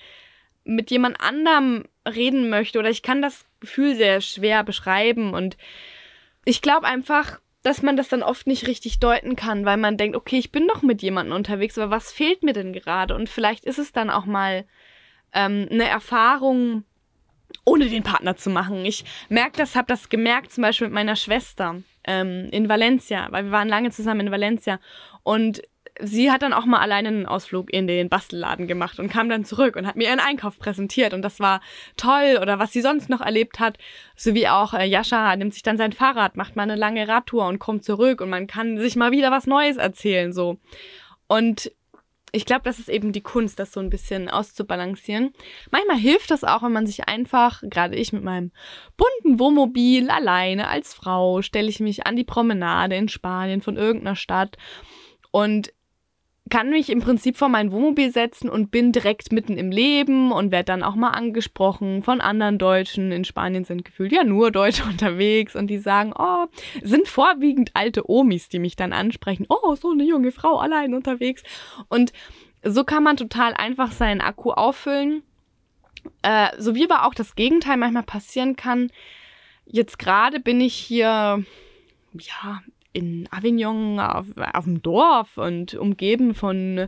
mit 0.66 0.92
jemand 0.92 1.20
anderem 1.22 1.86
reden 2.08 2.50
möchte. 2.50 2.80
Oder 2.80 2.90
ich 2.90 3.02
kann 3.02 3.22
das 3.22 3.46
Gefühl 3.60 3.96
sehr 3.96 4.22
schwer 4.22 4.64
beschreiben. 4.64 5.34
Und 5.34 5.58
ich 6.46 6.62
glaube 6.62 6.88
einfach, 6.88 7.40
dass 7.64 7.82
man 7.82 7.96
das 7.96 8.10
dann 8.10 8.24
oft 8.24 8.46
nicht 8.46 8.68
richtig 8.68 9.00
deuten 9.00 9.36
kann, 9.36 9.66
weil 9.66 9.78
man 9.78 9.98
denkt, 9.98 10.18
okay, 10.18 10.38
ich 10.38 10.52
bin 10.52 10.68
doch 10.68 10.82
mit 10.82 11.02
jemandem 11.02 11.36
unterwegs, 11.36 11.78
aber 11.78 11.92
was 11.92 12.12
fehlt 12.12 12.44
mir 12.44 12.54
denn 12.54 12.74
gerade? 12.74 13.16
Und 13.16 13.30
vielleicht 13.30 13.66
ist 13.66 13.80
es 13.80 13.94
dann 13.94 14.10
auch 14.10 14.26
mal 14.26 14.66
ähm, 15.34 15.68
eine 15.72 15.88
Erfahrung, 15.88 16.84
ohne 17.66 17.88
den 17.88 18.04
Partner 18.04 18.36
zu 18.36 18.50
machen. 18.50 18.84
Ich 18.84 19.06
merke 19.30 19.58
das, 19.58 19.76
habe 19.76 19.88
das 19.88 20.10
gemerkt, 20.10 20.52
zum 20.52 20.64
Beispiel 20.64 20.88
mit 20.88 20.94
meiner 20.94 21.16
Schwester 21.16 21.82
ähm, 22.06 22.50
in 22.52 22.68
Valencia, 22.68 23.28
weil 23.32 23.46
wir 23.46 23.52
waren 23.52 23.70
lange 23.70 23.92
zusammen 23.92 24.28
in 24.28 24.32
Valencia 24.32 24.80
und 25.24 25.62
sie 26.00 26.32
hat 26.32 26.42
dann 26.42 26.54
auch 26.54 26.66
mal 26.66 26.80
alleine 26.80 27.10
einen 27.10 27.26
Ausflug 27.26 27.72
in 27.72 27.88
den 27.88 28.10
Bastelladen 28.10 28.68
gemacht 28.68 29.00
und 29.00 29.10
kam 29.10 29.30
dann 29.30 29.46
zurück 29.46 29.76
und 29.76 29.86
hat 29.86 29.96
mir 29.96 30.08
ihren 30.08 30.20
Einkauf 30.20 30.58
präsentiert 30.58 31.14
und 31.14 31.22
das 31.22 31.40
war 31.40 31.62
toll 31.98 32.40
oder 32.42 32.60
was 32.60 32.74
sie 32.74 32.82
sonst 32.82 33.10
noch 33.10 33.22
erlebt 33.22 33.60
hat, 33.60 33.78
sowie 34.16 34.48
auch 34.48 34.74
äh, 34.74 34.86
Jascha 34.86 35.36
nimmt 35.36 35.54
sich 35.54 35.64
dann 35.64 35.78
sein 35.78 35.94
Fahrrad, 35.94 36.36
macht 36.36 36.56
mal 36.56 36.64
eine 36.64 36.76
lange 36.76 37.08
Radtour 37.08 37.48
und 37.48 37.60
kommt 37.60 37.84
zurück 37.84 38.22
und 38.22 38.30
man 38.30 38.48
kann 38.48 38.80
sich 38.80 38.96
mal 38.96 39.12
wieder 39.12 39.32
was 39.32 39.48
Neues 39.48 39.78
erzählen 39.78 40.34
so. 40.34 40.58
Und 41.28 41.72
ich 42.36 42.46
glaube, 42.46 42.64
das 42.64 42.80
ist 42.80 42.90
eben 42.90 43.12
die 43.12 43.22
Kunst, 43.22 43.60
das 43.60 43.72
so 43.72 43.80
ein 43.80 43.92
bisschen 43.92 44.28
auszubalancieren. 44.28 45.34
Manchmal 45.70 45.98
hilft 45.98 46.32
das 46.32 46.44
auch, 46.44 46.64
wenn 46.64 46.72
man 46.72 46.88
sich 46.88 47.08
einfach, 47.08 47.62
gerade 47.62 47.96
ich 47.96 48.12
mit 48.12 48.24
meinem 48.24 48.52
bunten 48.98 49.40
Wohnmobil 49.40 50.10
alleine 50.10 50.68
als 50.68 50.96
Frau, 50.96 51.44
stelle 51.44 51.70
ich 51.70 51.80
mich 51.80 52.08
an 52.08 52.16
die 52.16 52.24
Promenade 52.24 52.96
in 52.96 53.08
Spanien 53.08 53.62
von 53.62 53.78
irgendeiner 53.78 54.16
Stadt 54.16 54.58
und 55.30 55.74
kann 56.54 56.70
mich 56.70 56.92
im 56.92 57.00
Prinzip 57.00 57.36
vor 57.36 57.50
mein 57.50 57.72
Wohnmobil 57.72 58.12
setzen 58.12 58.48
und 58.48 58.70
bin 58.70 58.92
direkt 58.92 59.32
mitten 59.32 59.58
im 59.58 59.72
Leben 59.72 60.32
und 60.32 60.52
werde 60.52 60.66
dann 60.66 60.84
auch 60.84 60.94
mal 60.94 61.10
angesprochen 61.10 62.04
von 62.04 62.22
anderen 62.22 62.60
Deutschen. 62.60 63.12
In 63.12 63.26
Spanien 63.26 63.66
sind 63.66 63.84
gefühlt 63.84 64.12
ja 64.12 64.24
nur 64.24 64.52
Deutsche 64.52 64.84
unterwegs 64.88 65.56
und 65.56 65.66
die 65.66 65.80
sagen, 65.80 66.14
oh, 66.16 66.46
sind 66.84 67.08
vorwiegend 67.08 67.72
alte 67.74 68.08
Omis, 68.08 68.50
die 68.50 68.60
mich 68.60 68.76
dann 68.76 68.94
ansprechen. 68.94 69.48
Oh, 69.50 69.74
so 69.74 69.94
eine 69.94 70.04
junge 70.04 70.32
Frau 70.32 70.60
allein 70.60 70.94
unterwegs. 70.94 71.42
Und 71.90 72.14
so 72.62 72.84
kann 72.84 73.02
man 73.02 73.18
total 73.18 73.56
einfach 73.56 73.92
seinen 73.92 74.22
Akku 74.22 74.52
auffüllen. 74.52 75.24
Äh, 76.22 76.50
so 76.60 76.76
wie 76.76 76.84
aber 76.84 77.08
auch 77.08 77.16
das 77.16 77.34
Gegenteil 77.34 77.78
manchmal 77.78 78.04
passieren 78.04 78.56
kann. 78.56 78.92
Jetzt 79.66 79.98
gerade 79.98 80.40
bin 80.40 80.62
ich 80.62 80.76
hier, 80.76 81.44
ja, 82.14 82.62
in 82.94 83.28
Avignon 83.32 84.00
auf, 84.00 84.28
auf 84.54 84.64
dem 84.66 84.82
Dorf 84.82 85.38
und 85.38 85.74
umgeben 85.76 86.34
von 86.34 86.88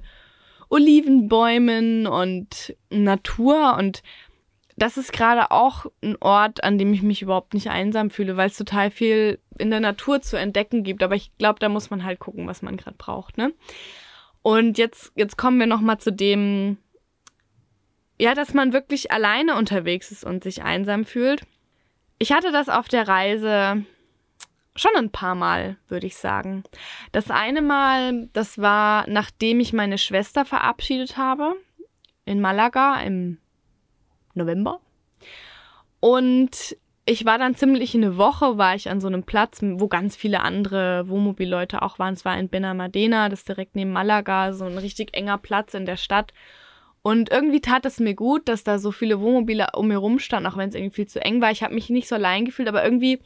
Olivenbäumen 0.69 2.07
und 2.07 2.75
Natur 2.89 3.75
und 3.77 4.01
das 4.77 4.97
ist 4.97 5.13
gerade 5.13 5.51
auch 5.51 5.85
ein 6.03 6.17
Ort, 6.19 6.63
an 6.63 6.77
dem 6.77 6.93
ich 6.93 7.01
mich 7.01 7.21
überhaupt 7.21 7.53
nicht 7.53 7.69
einsam 7.69 8.09
fühle, 8.09 8.35
weil 8.35 8.47
es 8.47 8.57
total 8.57 8.91
viel 8.91 9.39
in 9.57 9.69
der 9.69 9.79
Natur 9.79 10.21
zu 10.21 10.37
entdecken 10.37 10.83
gibt. 10.83 11.01
Aber 11.01 11.15
ich 11.15 11.31
glaube, 11.37 11.59
da 11.59 11.69
muss 11.69 11.89
man 11.89 12.03
halt 12.03 12.19
gucken, 12.19 12.45
was 12.47 12.61
man 12.61 12.75
gerade 12.75 12.97
braucht, 12.97 13.37
ne? 13.37 13.53
Und 14.41 14.77
jetzt, 14.77 15.11
jetzt 15.15 15.37
kommen 15.37 15.59
wir 15.59 15.65
nochmal 15.65 15.97
zu 15.99 16.11
dem, 16.11 16.77
ja, 18.19 18.35
dass 18.35 18.53
man 18.53 18.73
wirklich 18.73 19.11
alleine 19.11 19.55
unterwegs 19.55 20.11
ist 20.11 20.23
und 20.23 20.43
sich 20.43 20.61
einsam 20.61 21.05
fühlt. 21.05 21.41
Ich 22.19 22.31
hatte 22.31 22.51
das 22.51 22.69
auf 22.69 22.87
der 22.87 23.07
Reise 23.07 23.85
Schon 24.77 24.91
ein 24.95 25.09
paar 25.09 25.35
Mal, 25.35 25.77
würde 25.87 26.07
ich 26.07 26.17
sagen. 26.17 26.63
Das 27.13 27.31
eine 27.31 27.61
Mal, 27.61 28.27
das 28.33 28.57
war, 28.57 29.09
nachdem 29.09 29.61
ich 29.61 29.71
meine 29.71 29.97
Schwester 29.97 30.43
verabschiedet 30.43 31.15
habe, 31.15 31.55
in 32.25 32.41
Malaga 32.41 32.99
im 33.01 33.37
November. 34.33 34.81
Und 36.01 36.75
ich 37.05 37.25
war 37.25 37.37
dann 37.37 37.55
ziemlich 37.55 37.95
eine 37.95 38.17
Woche, 38.17 38.57
war 38.57 38.75
ich 38.75 38.89
an 38.89 38.99
so 38.99 39.07
einem 39.07 39.23
Platz, 39.23 39.59
wo 39.61 39.87
ganz 39.87 40.15
viele 40.15 40.41
andere 40.41 41.07
Wohnmobilleute 41.07 41.81
auch 41.81 41.99
waren. 41.99 42.15
Es 42.15 42.25
war 42.25 42.37
in 42.37 42.49
Benamadena, 42.49 43.29
das 43.29 43.39
ist 43.39 43.49
direkt 43.49 43.75
neben 43.75 43.91
Malaga, 43.91 44.53
so 44.53 44.65
ein 44.65 44.77
richtig 44.77 45.15
enger 45.15 45.37
Platz 45.37 45.73
in 45.73 45.85
der 45.85 45.97
Stadt. 45.97 46.33
Und 47.03 47.29
irgendwie 47.29 47.61
tat 47.61 47.85
es 47.85 47.99
mir 47.99 48.15
gut, 48.15 48.49
dass 48.49 48.63
da 48.63 48.79
so 48.79 48.91
viele 48.91 49.19
Wohnmobile 49.21 49.67
um 49.75 49.87
mir 49.87 49.97
rumstanden, 49.97 50.51
auch 50.51 50.57
wenn 50.57 50.69
es 50.69 50.75
irgendwie 50.75 50.95
viel 50.95 51.07
zu 51.07 51.23
eng 51.23 51.39
war. 51.39 51.51
Ich 51.51 51.61
habe 51.61 51.75
mich 51.75 51.91
nicht 51.91 52.07
so 52.07 52.15
allein 52.15 52.43
gefühlt, 52.45 52.67
aber 52.67 52.83
irgendwie 52.83 53.19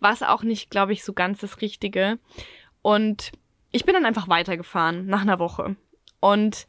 war 0.00 0.12
es 0.12 0.22
auch 0.22 0.42
nicht, 0.42 0.70
glaube 0.70 0.92
ich, 0.92 1.04
so 1.04 1.12
ganz 1.12 1.40
das 1.40 1.60
Richtige. 1.60 2.18
Und 2.82 3.32
ich 3.70 3.84
bin 3.84 3.94
dann 3.94 4.06
einfach 4.06 4.28
weitergefahren 4.28 5.06
nach 5.06 5.22
einer 5.22 5.38
Woche. 5.38 5.76
Und 6.20 6.66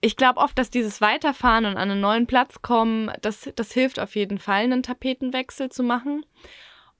ich 0.00 0.16
glaube 0.16 0.40
oft, 0.40 0.56
dass 0.58 0.70
dieses 0.70 1.00
Weiterfahren 1.00 1.64
und 1.64 1.76
an 1.76 1.90
einen 1.90 2.00
neuen 2.00 2.26
Platz 2.26 2.62
kommen, 2.62 3.10
das, 3.20 3.50
das 3.56 3.72
hilft 3.72 3.98
auf 3.98 4.14
jeden 4.14 4.38
Fall, 4.38 4.62
einen 4.62 4.82
Tapetenwechsel 4.82 5.70
zu 5.70 5.82
machen. 5.82 6.24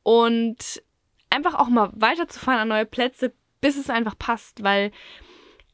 Und 0.03 0.83
einfach 1.31 1.55
auch 1.55 1.69
mal 1.69 1.91
weiterzufahren 1.95 2.61
an 2.61 2.69
neue 2.69 2.87
Plätze, 2.87 3.33
bis 3.61 3.77
es 3.77 3.91
einfach 3.91 4.19
passt, 4.19 4.63
weil 4.63 4.91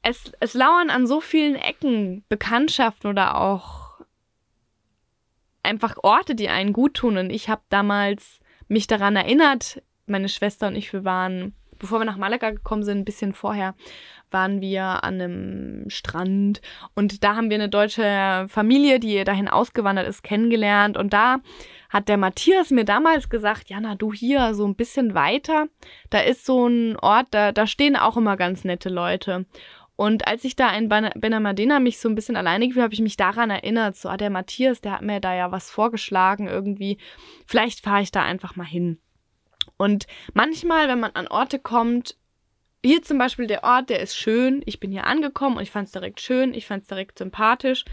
es, 0.03 0.33
es 0.41 0.55
lauern 0.55 0.91
an 0.91 1.07
so 1.07 1.21
vielen 1.21 1.55
Ecken 1.55 2.25
Bekanntschaften 2.29 3.09
oder 3.09 3.41
auch 3.41 4.01
einfach 5.63 5.97
Orte, 6.03 6.35
die 6.35 6.51
einen 6.51 6.75
gut 6.75 6.95
tun. 6.95 7.17
Und 7.17 7.31
ich 7.31 7.49
habe 7.49 7.63
damals 7.71 8.41
mich 8.69 8.87
daran 8.87 9.17
erinnert, 9.17 9.83
meine 10.07 10.29
Schwester 10.29 10.69
und 10.69 10.77
ich, 10.77 10.93
wir 10.93 11.05
waren, 11.05 11.55
bevor 11.79 12.01
wir 12.01 12.05
nach 12.05 12.17
Malaga 12.17 12.51
gekommen 12.51 12.83
sind, 12.83 12.99
ein 12.99 13.05
bisschen 13.05 13.33
vorher, 13.33 13.75
waren 14.31 14.61
wir 14.61 15.05
an 15.05 15.21
einem 15.21 15.91
Strand 15.91 16.61
und 16.95 17.23
da 17.23 17.37
haben 17.37 17.51
wir 17.51 17.57
eine 17.57 17.69
deutsche 17.69 18.47
Familie, 18.49 18.99
die 18.99 19.23
dahin 19.25 19.49
ausgewandert 19.49 20.09
ist, 20.09 20.23
kennengelernt 20.23 20.97
und 20.97 21.13
da 21.13 21.39
hat 21.89 22.09
der 22.09 22.17
Matthias 22.17 22.71
mir 22.71 22.85
damals 22.85 23.29
gesagt, 23.29 23.71
Jana, 23.71 23.95
du 23.95 24.13
hier 24.13 24.55
so 24.55 24.67
ein 24.67 24.75
bisschen 24.75 25.15
weiter, 25.15 25.69
da 26.11 26.19
ist 26.21 26.45
so 26.45 26.67
ein 26.67 26.97
Ort, 26.97 27.29
da, 27.31 27.53
da 27.53 27.67
stehen 27.69 27.97
auch 27.97 28.17
immer 28.17 28.37
ganz 28.37 28.65
nette 28.65 28.89
Leute. 28.89 29.47
Und 29.97 30.27
als 30.27 30.45
ich 30.45 30.57
da 30.57 30.75
in 30.77 30.89
Benamadena 30.89 31.79
mich 31.79 32.01
so 32.01 32.09
ein 32.09 32.17
bisschen 32.17 32.35
alleine 32.35 32.67
gefühlt 32.67 32.83
habe, 32.83 32.95
ich 32.95 33.01
mich 33.01 33.17
daran 33.17 33.51
erinnert, 33.51 33.97
so, 33.97 34.09
ah, 34.09 34.17
der 34.17 34.31
Matthias, 34.31 34.81
der 34.81 34.93
hat 34.93 35.03
mir 35.03 35.21
da 35.21 35.35
ja 35.35 35.53
was 35.53 35.71
vorgeschlagen 35.71 36.49
irgendwie. 36.49 36.99
Vielleicht 37.47 37.81
fahre 37.81 38.03
ich 38.03 38.11
da 38.11 38.23
einfach 38.23 38.57
mal 38.57 38.67
hin. 38.67 38.99
Und 39.77 40.07
manchmal, 40.33 40.89
wenn 40.89 41.01
man 41.01 41.13
an 41.13 41.29
Orte 41.29 41.59
kommt, 41.59 42.17
hier 42.85 43.03
zum 43.03 43.19
Beispiel 43.19 43.47
der 43.47 43.65
Ort, 43.65 43.89
der 43.91 44.01
ist 44.01 44.17
schön. 44.17 44.63
Ich 44.67 44.79
bin 44.79 44.93
hier 44.93 45.07
angekommen 45.07 45.57
und 45.57 45.63
ich 45.63 45.71
fand 45.71 45.87
es 45.87 45.93
direkt 45.93 46.21
schön, 46.21 46.53
ich 46.53 46.67
fand 46.67 46.83
es 46.83 46.89
direkt 46.89 47.19
sympathisch. 47.19 47.85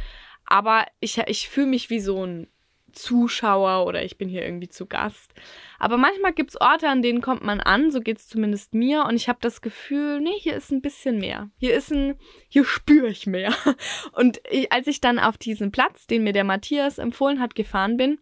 Aber 0.45 0.85
ich, 0.99 1.17
ich 1.17 1.47
fühle 1.47 1.67
mich 1.67 1.89
wie 1.89 2.01
so 2.01 2.25
ein 2.25 2.47
Zuschauer 2.91 3.85
oder 3.85 4.03
ich 4.03 4.17
bin 4.17 4.27
hier 4.27 4.43
irgendwie 4.43 4.69
zu 4.69 4.85
Gast. 4.85 5.33
Aber 5.79 5.97
manchmal 5.97 6.33
gibt 6.33 6.51
es 6.51 6.61
Orte, 6.61 6.89
an 6.89 7.01
denen 7.01 7.21
kommt 7.21 7.43
man 7.43 7.59
an, 7.61 7.91
so 7.91 8.01
geht 8.01 8.17
es 8.17 8.27
zumindest 8.27 8.73
mir. 8.73 9.05
Und 9.05 9.15
ich 9.15 9.29
habe 9.29 9.39
das 9.41 9.61
Gefühl, 9.61 10.19
nee, 10.19 10.37
hier 10.39 10.55
ist 10.55 10.71
ein 10.71 10.81
bisschen 10.81 11.19
mehr. 11.19 11.49
Hier 11.57 11.73
ist 11.73 11.91
ein, 11.91 12.15
hier 12.49 12.65
spüre 12.65 13.07
ich 13.07 13.27
mehr. 13.27 13.53
Und 14.11 14.41
ich, 14.49 14.71
als 14.71 14.87
ich 14.87 15.01
dann 15.01 15.19
auf 15.19 15.37
diesen 15.37 15.71
Platz, 15.71 16.07
den 16.07 16.23
mir 16.23 16.33
der 16.33 16.43
Matthias 16.43 16.97
empfohlen 16.97 17.39
hat, 17.39 17.55
gefahren 17.55 17.97
bin, 17.97 18.19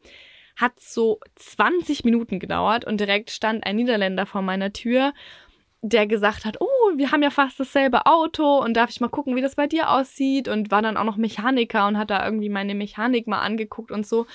hat 0.59 0.79
so 0.79 1.19
20 1.35 2.03
Minuten 2.03 2.39
gedauert 2.39 2.85
und 2.85 2.99
direkt 2.99 3.31
stand 3.31 3.65
ein 3.65 3.77
Niederländer 3.77 4.25
vor 4.25 4.41
meiner 4.41 4.73
Tür, 4.73 5.13
der 5.81 6.07
gesagt 6.07 6.43
hat, 6.43 6.57
oh, 6.59 6.65
wir 6.97 7.11
haben 7.11 7.23
ja 7.23 7.29
fast 7.29 7.59
dasselbe 7.59 8.05
Auto 8.05 8.57
und 8.57 8.75
darf 8.75 8.89
ich 8.89 8.99
mal 8.99 9.07
gucken, 9.07 9.35
wie 9.37 9.41
das 9.41 9.55
bei 9.55 9.67
dir 9.67 9.89
aussieht 9.89 10.49
und 10.49 10.71
war 10.71 10.81
dann 10.81 10.97
auch 10.97 11.05
noch 11.05 11.15
Mechaniker 11.15 11.87
und 11.87 11.97
hat 11.97 12.09
da 12.09 12.25
irgendwie 12.25 12.49
meine 12.49 12.75
Mechanik 12.75 13.27
mal 13.27 13.39
angeguckt 13.39 13.91
und 13.91 14.05
so 14.05 14.25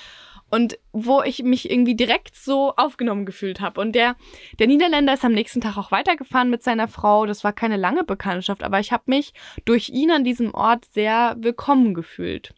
und 0.50 0.78
wo 0.92 1.22
ich 1.22 1.42
mich 1.42 1.70
irgendwie 1.70 1.96
direkt 1.96 2.36
so 2.36 2.74
aufgenommen 2.76 3.26
gefühlt 3.26 3.60
habe. 3.60 3.80
Und 3.80 3.92
der, 3.92 4.16
der 4.58 4.68
Niederländer 4.68 5.14
ist 5.14 5.24
am 5.24 5.32
nächsten 5.32 5.60
Tag 5.60 5.76
auch 5.76 5.90
weitergefahren 5.90 6.48
mit 6.48 6.62
seiner 6.62 6.88
Frau. 6.88 7.26
Das 7.26 7.44
war 7.44 7.52
keine 7.52 7.76
lange 7.76 8.04
Bekanntschaft, 8.04 8.62
aber 8.62 8.78
ich 8.78 8.92
habe 8.92 9.04
mich 9.06 9.34
durch 9.64 9.88
ihn 9.88 10.10
an 10.10 10.24
diesem 10.24 10.54
Ort 10.54 10.86
sehr 10.92 11.36
willkommen 11.38 11.92
gefühlt. 11.92 12.54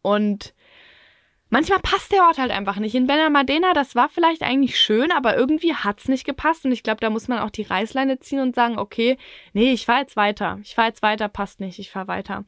Und 0.00 0.54
manchmal 1.50 1.80
passt 1.80 2.12
der 2.12 2.22
Ort 2.22 2.38
halt 2.38 2.50
einfach 2.50 2.76
nicht. 2.76 2.94
In 2.94 3.06
Benamadena, 3.06 3.72
das 3.72 3.94
war 3.94 4.08
vielleicht 4.08 4.42
eigentlich 4.42 4.78
schön, 4.80 5.12
aber 5.12 5.36
irgendwie 5.36 5.74
hat 5.74 6.00
es 6.00 6.08
nicht 6.08 6.24
gepasst. 6.24 6.64
Und 6.64 6.72
ich 6.72 6.82
glaube, 6.82 7.00
da 7.00 7.10
muss 7.10 7.28
man 7.28 7.38
auch 7.38 7.50
die 7.50 7.62
Reißleine 7.62 8.18
ziehen 8.20 8.40
und 8.40 8.54
sagen, 8.54 8.78
okay, 8.78 9.16
nee, 9.52 9.72
ich 9.72 9.86
fahre 9.86 10.00
jetzt 10.00 10.16
weiter. 10.16 10.58
Ich 10.62 10.74
fahre 10.74 10.88
jetzt 10.88 11.02
weiter, 11.02 11.28
passt 11.28 11.60
nicht, 11.60 11.78
ich 11.78 11.90
fahre 11.90 12.08
weiter. 12.08 12.44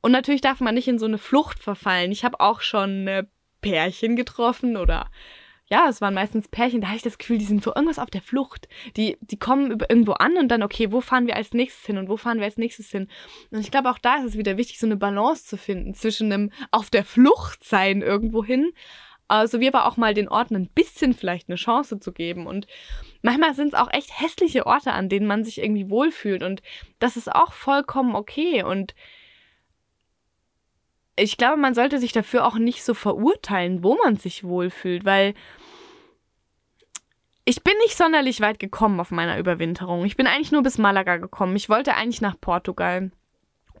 Und 0.00 0.12
natürlich 0.12 0.40
darf 0.40 0.60
man 0.60 0.74
nicht 0.74 0.88
in 0.88 0.98
so 0.98 1.06
eine 1.06 1.18
Flucht 1.18 1.58
verfallen. 1.58 2.12
Ich 2.12 2.24
habe 2.24 2.40
auch 2.40 2.60
schon 2.60 3.06
äh, 3.06 3.24
Pärchen 3.60 4.16
getroffen 4.16 4.76
oder 4.76 5.10
ja, 5.70 5.88
es 5.88 6.00
waren 6.00 6.14
meistens 6.14 6.48
Pärchen, 6.48 6.80
da 6.80 6.88
habe 6.88 6.96
ich 6.96 7.02
das 7.02 7.18
Gefühl, 7.18 7.38
die 7.38 7.44
sind 7.44 7.62
für 7.62 7.74
irgendwas 7.76 8.00
auf 8.00 8.10
der 8.10 8.22
Flucht. 8.22 8.68
Die, 8.96 9.18
die 9.20 9.38
kommen 9.38 9.70
irgendwo 9.88 10.12
an 10.12 10.36
und 10.36 10.48
dann, 10.48 10.62
okay, 10.62 10.90
wo 10.90 11.00
fahren 11.00 11.26
wir 11.26 11.36
als 11.36 11.52
nächstes 11.52 11.86
hin 11.86 11.96
und 11.96 12.08
wo 12.08 12.16
fahren 12.16 12.38
wir 12.38 12.44
als 12.44 12.56
nächstes 12.56 12.90
hin? 12.90 13.08
Und 13.50 13.60
ich 13.60 13.70
glaube, 13.70 13.90
auch 13.90 13.98
da 13.98 14.16
ist 14.16 14.24
es 14.24 14.36
wieder 14.36 14.56
wichtig, 14.56 14.80
so 14.80 14.86
eine 14.86 14.96
Balance 14.96 15.46
zu 15.46 15.56
finden 15.56 15.94
zwischen 15.94 16.32
einem 16.32 16.50
auf 16.72 16.90
der 16.90 17.04
Flucht 17.04 17.62
sein 17.62 18.02
irgendwo 18.02 18.44
hin, 18.44 18.72
also 19.30 19.60
wir 19.60 19.72
aber 19.72 19.86
auch 19.86 19.96
mal 19.96 20.12
den 20.12 20.28
Orten 20.28 20.56
ein 20.56 20.68
bisschen 20.68 21.14
vielleicht 21.14 21.48
eine 21.48 21.54
Chance 21.54 22.00
zu 22.00 22.10
geben. 22.10 22.48
Und 22.48 22.66
manchmal 23.22 23.54
sind 23.54 23.68
es 23.68 23.74
auch 23.74 23.88
echt 23.92 24.20
hässliche 24.20 24.66
Orte, 24.66 24.92
an 24.92 25.08
denen 25.08 25.28
man 25.28 25.44
sich 25.44 25.58
irgendwie 25.62 25.88
wohlfühlt. 25.88 26.42
Und 26.42 26.62
das 26.98 27.16
ist 27.16 27.32
auch 27.32 27.52
vollkommen 27.52 28.16
okay. 28.16 28.64
Und 28.64 28.92
ich 31.14 31.36
glaube, 31.36 31.58
man 31.58 31.74
sollte 31.74 32.00
sich 32.00 32.10
dafür 32.10 32.44
auch 32.44 32.56
nicht 32.56 32.82
so 32.82 32.92
verurteilen, 32.92 33.84
wo 33.84 33.96
man 34.02 34.16
sich 34.16 34.42
wohlfühlt, 34.42 35.04
weil 35.04 35.34
ich 37.50 37.64
bin 37.64 37.74
nicht 37.82 37.96
sonderlich 37.96 38.40
weit 38.40 38.60
gekommen 38.60 39.00
auf 39.00 39.10
meiner 39.10 39.36
Überwinterung. 39.36 40.04
Ich 40.04 40.16
bin 40.16 40.28
eigentlich 40.28 40.52
nur 40.52 40.62
bis 40.62 40.78
Malaga 40.78 41.16
gekommen. 41.16 41.56
Ich 41.56 41.68
wollte 41.68 41.96
eigentlich 41.96 42.20
nach 42.20 42.40
Portugal. 42.40 43.10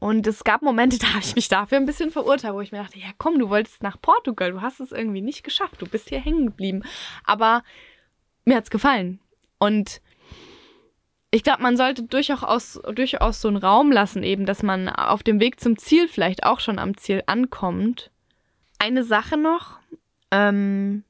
Und 0.00 0.26
es 0.26 0.42
gab 0.42 0.62
Momente, 0.62 0.98
da 1.00 1.06
habe 1.10 1.20
ich 1.20 1.36
mich 1.36 1.46
dafür 1.46 1.78
ein 1.78 1.86
bisschen 1.86 2.10
verurteilt, 2.10 2.54
wo 2.54 2.60
ich 2.60 2.72
mir 2.72 2.78
dachte, 2.78 2.98
ja 2.98 3.10
komm, 3.16 3.38
du 3.38 3.48
wolltest 3.48 3.84
nach 3.84 4.00
Portugal, 4.02 4.50
du 4.50 4.60
hast 4.60 4.80
es 4.80 4.90
irgendwie 4.90 5.20
nicht 5.20 5.44
geschafft, 5.44 5.80
du 5.80 5.86
bist 5.86 6.08
hier 6.08 6.18
hängen 6.18 6.46
geblieben. 6.46 6.82
Aber 7.24 7.62
mir 8.44 8.56
hat 8.56 8.64
es 8.64 8.70
gefallen. 8.70 9.20
Und 9.58 10.00
ich 11.30 11.44
glaube, 11.44 11.62
man 11.62 11.76
sollte 11.76 12.02
durchaus, 12.02 12.80
durchaus 12.92 13.40
so 13.40 13.46
einen 13.46 13.56
Raum 13.56 13.92
lassen, 13.92 14.24
eben, 14.24 14.46
dass 14.46 14.64
man 14.64 14.88
auf 14.88 15.22
dem 15.22 15.38
Weg 15.38 15.60
zum 15.60 15.78
Ziel 15.78 16.08
vielleicht 16.08 16.42
auch 16.42 16.58
schon 16.58 16.80
am 16.80 16.96
Ziel 16.96 17.22
ankommt. 17.26 18.10
Eine 18.80 19.04
Sache 19.04 19.36
noch, 19.36 19.78
ähm, 20.32 21.04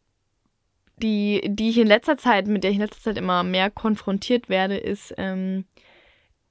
die, 1.03 1.43
die 1.45 1.71
ich 1.71 1.79
in 1.79 1.87
letzter 1.87 2.17
Zeit, 2.17 2.47
mit 2.47 2.63
der 2.63 2.71
ich 2.71 2.77
in 2.77 2.83
letzter 2.83 3.03
Zeit 3.03 3.19
immer 3.19 3.43
mehr 3.43 3.71
konfrontiert 3.71 4.49
werde, 4.49 4.77
ist, 4.77 5.15
ähm, 5.17 5.65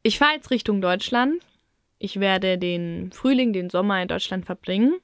ich 0.04 0.18
fahre 0.18 0.36
jetzt 0.36 0.52
Richtung 0.52 0.82
Deutschland. 0.82 1.42
Ich 1.98 2.20
werde 2.20 2.58
den 2.58 3.12
Frühling, 3.12 3.54
den 3.54 3.70
Sommer 3.70 4.02
in 4.02 4.08
Deutschland 4.08 4.46
verbringen. 4.46 4.96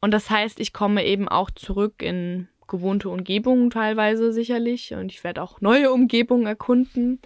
Und 0.00 0.12
das 0.12 0.30
heißt, 0.30 0.60
ich 0.60 0.72
komme 0.72 1.04
eben 1.04 1.28
auch 1.28 1.50
zurück 1.50 2.02
in 2.02 2.48
gewohnte 2.68 3.08
Umgebungen 3.10 3.70
teilweise 3.70 4.32
sicherlich. 4.32 4.94
Und 4.94 5.12
ich 5.12 5.24
werde 5.24 5.42
auch 5.42 5.60
neue 5.60 5.92
Umgebungen 5.92 6.46
erkunden. 6.46 7.20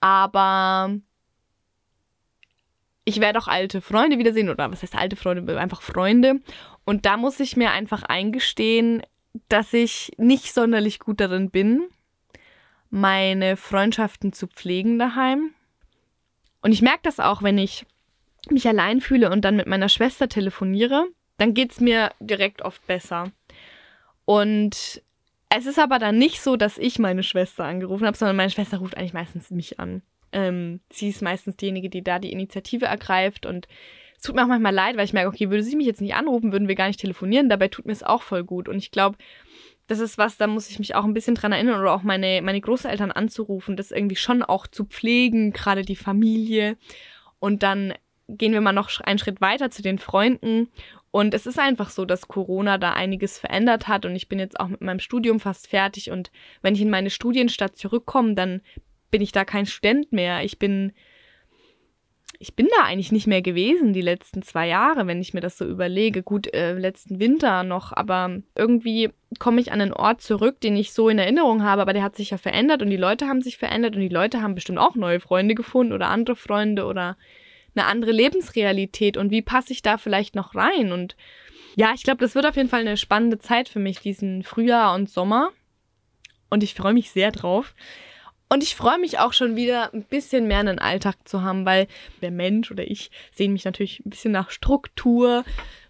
Aber 0.00 0.96
ich 3.04 3.20
werde 3.20 3.38
auch 3.38 3.48
alte 3.48 3.80
Freunde 3.80 4.18
wiedersehen. 4.18 4.48
Oder 4.48 4.70
was 4.70 4.82
heißt 4.82 4.96
alte 4.96 5.16
Freunde? 5.16 5.58
Einfach 5.58 5.82
Freunde. 5.82 6.40
Und 6.84 7.04
da 7.04 7.18
muss 7.18 7.38
ich 7.40 7.56
mir 7.56 7.70
einfach 7.70 8.02
eingestehen, 8.02 9.02
dass 9.48 9.72
ich 9.72 10.12
nicht 10.16 10.52
sonderlich 10.52 10.98
gut 10.98 11.20
darin 11.20 11.50
bin, 11.50 11.84
meine 12.90 13.56
Freundschaften 13.56 14.32
zu 14.32 14.46
pflegen 14.46 14.98
daheim. 14.98 15.54
Und 16.62 16.72
ich 16.72 16.82
merke 16.82 17.00
das 17.02 17.20
auch, 17.20 17.42
wenn 17.42 17.58
ich 17.58 17.86
mich 18.50 18.66
allein 18.66 19.00
fühle 19.00 19.30
und 19.30 19.44
dann 19.44 19.56
mit 19.56 19.66
meiner 19.66 19.88
Schwester 19.88 20.28
telefoniere, 20.28 21.06
dann 21.36 21.54
geht 21.54 21.72
es 21.72 21.80
mir 21.80 22.10
direkt 22.20 22.62
oft 22.62 22.86
besser. 22.86 23.30
Und 24.24 25.02
es 25.50 25.66
ist 25.66 25.78
aber 25.78 25.98
dann 25.98 26.18
nicht 26.18 26.40
so, 26.40 26.56
dass 26.56 26.78
ich 26.78 26.98
meine 26.98 27.22
Schwester 27.22 27.64
angerufen 27.64 28.06
habe, 28.06 28.16
sondern 28.16 28.36
meine 28.36 28.50
Schwester 28.50 28.78
ruft 28.78 28.96
eigentlich 28.96 29.14
meistens 29.14 29.50
mich 29.50 29.80
an. 29.80 30.02
Ähm, 30.32 30.80
sie 30.90 31.08
ist 31.08 31.22
meistens 31.22 31.56
diejenige, 31.56 31.88
die 31.88 32.02
da 32.02 32.18
die 32.18 32.32
Initiative 32.32 32.86
ergreift 32.86 33.46
und 33.46 33.66
es 34.18 34.24
tut 34.24 34.34
mir 34.34 34.42
auch 34.42 34.48
manchmal 34.48 34.74
leid, 34.74 34.96
weil 34.96 35.04
ich 35.04 35.12
merke, 35.12 35.28
okay, 35.28 35.48
würde 35.48 35.62
sie 35.62 35.76
mich 35.76 35.86
jetzt 35.86 36.00
nicht 36.00 36.16
anrufen, 36.16 36.50
würden 36.50 36.66
wir 36.66 36.74
gar 36.74 36.88
nicht 36.88 36.98
telefonieren. 36.98 37.48
Dabei 37.48 37.68
tut 37.68 37.86
mir 37.86 37.92
es 37.92 38.02
auch 38.02 38.22
voll 38.22 38.42
gut. 38.42 38.68
Und 38.68 38.76
ich 38.78 38.90
glaube, 38.90 39.16
das 39.86 40.00
ist 40.00 40.18
was, 40.18 40.36
da 40.36 40.48
muss 40.48 40.68
ich 40.70 40.80
mich 40.80 40.96
auch 40.96 41.04
ein 41.04 41.14
bisschen 41.14 41.36
dran 41.36 41.52
erinnern 41.52 41.80
oder 41.80 41.92
auch 41.92 42.02
meine, 42.02 42.42
meine 42.42 42.60
Großeltern 42.60 43.12
anzurufen, 43.12 43.76
das 43.76 43.92
irgendwie 43.92 44.16
schon 44.16 44.42
auch 44.42 44.66
zu 44.66 44.86
pflegen, 44.86 45.52
gerade 45.52 45.82
die 45.82 45.94
Familie. 45.94 46.76
Und 47.38 47.62
dann 47.62 47.94
gehen 48.26 48.52
wir 48.52 48.60
mal 48.60 48.72
noch 48.72 48.90
einen 49.00 49.20
Schritt 49.20 49.40
weiter 49.40 49.70
zu 49.70 49.82
den 49.82 50.00
Freunden. 50.00 50.68
Und 51.12 51.32
es 51.32 51.46
ist 51.46 51.60
einfach 51.60 51.88
so, 51.88 52.04
dass 52.04 52.26
Corona 52.26 52.76
da 52.76 52.94
einiges 52.94 53.38
verändert 53.38 53.86
hat 53.86 54.04
und 54.04 54.16
ich 54.16 54.28
bin 54.28 54.40
jetzt 54.40 54.58
auch 54.58 54.68
mit 54.68 54.80
meinem 54.80 54.98
Studium 54.98 55.38
fast 55.38 55.68
fertig 55.68 56.10
und 56.10 56.30
wenn 56.60 56.74
ich 56.74 56.82
in 56.82 56.90
meine 56.90 57.08
Studienstadt 57.08 57.76
zurückkomme, 57.76 58.34
dann 58.34 58.62
bin 59.10 59.22
ich 59.22 59.32
da 59.32 59.46
kein 59.46 59.64
Student 59.64 60.12
mehr. 60.12 60.44
Ich 60.44 60.58
bin 60.58 60.92
ich 62.40 62.54
bin 62.54 62.68
da 62.76 62.84
eigentlich 62.84 63.10
nicht 63.10 63.26
mehr 63.26 63.42
gewesen 63.42 63.92
die 63.92 64.00
letzten 64.00 64.42
zwei 64.42 64.68
Jahre, 64.68 65.08
wenn 65.08 65.20
ich 65.20 65.34
mir 65.34 65.40
das 65.40 65.58
so 65.58 65.64
überlege. 65.64 66.22
Gut, 66.22 66.52
äh, 66.54 66.74
letzten 66.74 67.18
Winter 67.18 67.64
noch, 67.64 67.92
aber 67.92 68.40
irgendwie 68.54 69.10
komme 69.40 69.60
ich 69.60 69.72
an 69.72 69.80
einen 69.80 69.92
Ort 69.92 70.20
zurück, 70.22 70.60
den 70.60 70.76
ich 70.76 70.92
so 70.92 71.08
in 71.08 71.18
Erinnerung 71.18 71.64
habe, 71.64 71.82
aber 71.82 71.92
der 71.92 72.04
hat 72.04 72.14
sich 72.14 72.30
ja 72.30 72.38
verändert 72.38 72.80
und 72.80 72.90
die 72.90 72.96
Leute 72.96 73.26
haben 73.26 73.42
sich 73.42 73.58
verändert 73.58 73.96
und 73.96 74.02
die 74.02 74.08
Leute 74.08 74.40
haben 74.40 74.54
bestimmt 74.54 74.78
auch 74.78 74.94
neue 74.94 75.18
Freunde 75.18 75.56
gefunden 75.56 75.92
oder 75.92 76.08
andere 76.08 76.36
Freunde 76.36 76.84
oder 76.84 77.16
eine 77.74 77.86
andere 77.86 78.12
Lebensrealität 78.12 79.16
und 79.16 79.30
wie 79.30 79.42
passe 79.42 79.72
ich 79.72 79.82
da 79.82 79.98
vielleicht 79.98 80.36
noch 80.36 80.54
rein? 80.54 80.92
Und 80.92 81.16
ja, 81.74 81.92
ich 81.94 82.04
glaube, 82.04 82.20
das 82.20 82.36
wird 82.36 82.46
auf 82.46 82.56
jeden 82.56 82.68
Fall 82.68 82.80
eine 82.80 82.96
spannende 82.96 83.38
Zeit 83.38 83.68
für 83.68 83.80
mich, 83.80 84.00
diesen 84.00 84.44
Frühjahr 84.44 84.94
und 84.94 85.10
Sommer. 85.10 85.50
Und 86.50 86.62
ich 86.62 86.74
freue 86.74 86.94
mich 86.94 87.10
sehr 87.10 87.30
drauf. 87.30 87.74
Und 88.48 88.62
ich 88.62 88.74
freue 88.74 88.98
mich 88.98 89.18
auch 89.18 89.32
schon 89.32 89.56
wieder 89.56 89.92
ein 89.92 90.04
bisschen 90.04 90.46
mehr 90.46 90.60
einen 90.60 90.78
Alltag 90.78 91.16
zu 91.28 91.42
haben, 91.42 91.66
weil 91.66 91.86
der 92.22 92.30
Mensch 92.30 92.70
oder 92.70 92.88
ich 92.88 93.10
sehen 93.32 93.52
mich 93.52 93.64
natürlich 93.64 94.00
ein 94.00 94.10
bisschen 94.10 94.32
nach 94.32 94.50
Struktur, 94.50 95.44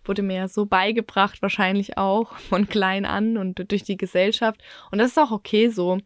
wurde 0.04 0.22
mir 0.22 0.36
ja 0.36 0.48
so 0.48 0.66
beigebracht, 0.66 1.40
wahrscheinlich 1.40 1.98
auch 1.98 2.36
von 2.38 2.68
klein 2.68 3.04
an 3.04 3.36
und 3.36 3.70
durch 3.70 3.84
die 3.84 3.96
Gesellschaft. 3.96 4.60
Und 4.90 4.98
das 4.98 5.12
ist 5.12 5.18
auch 5.18 5.30
okay 5.30 5.68
so. 5.68 5.98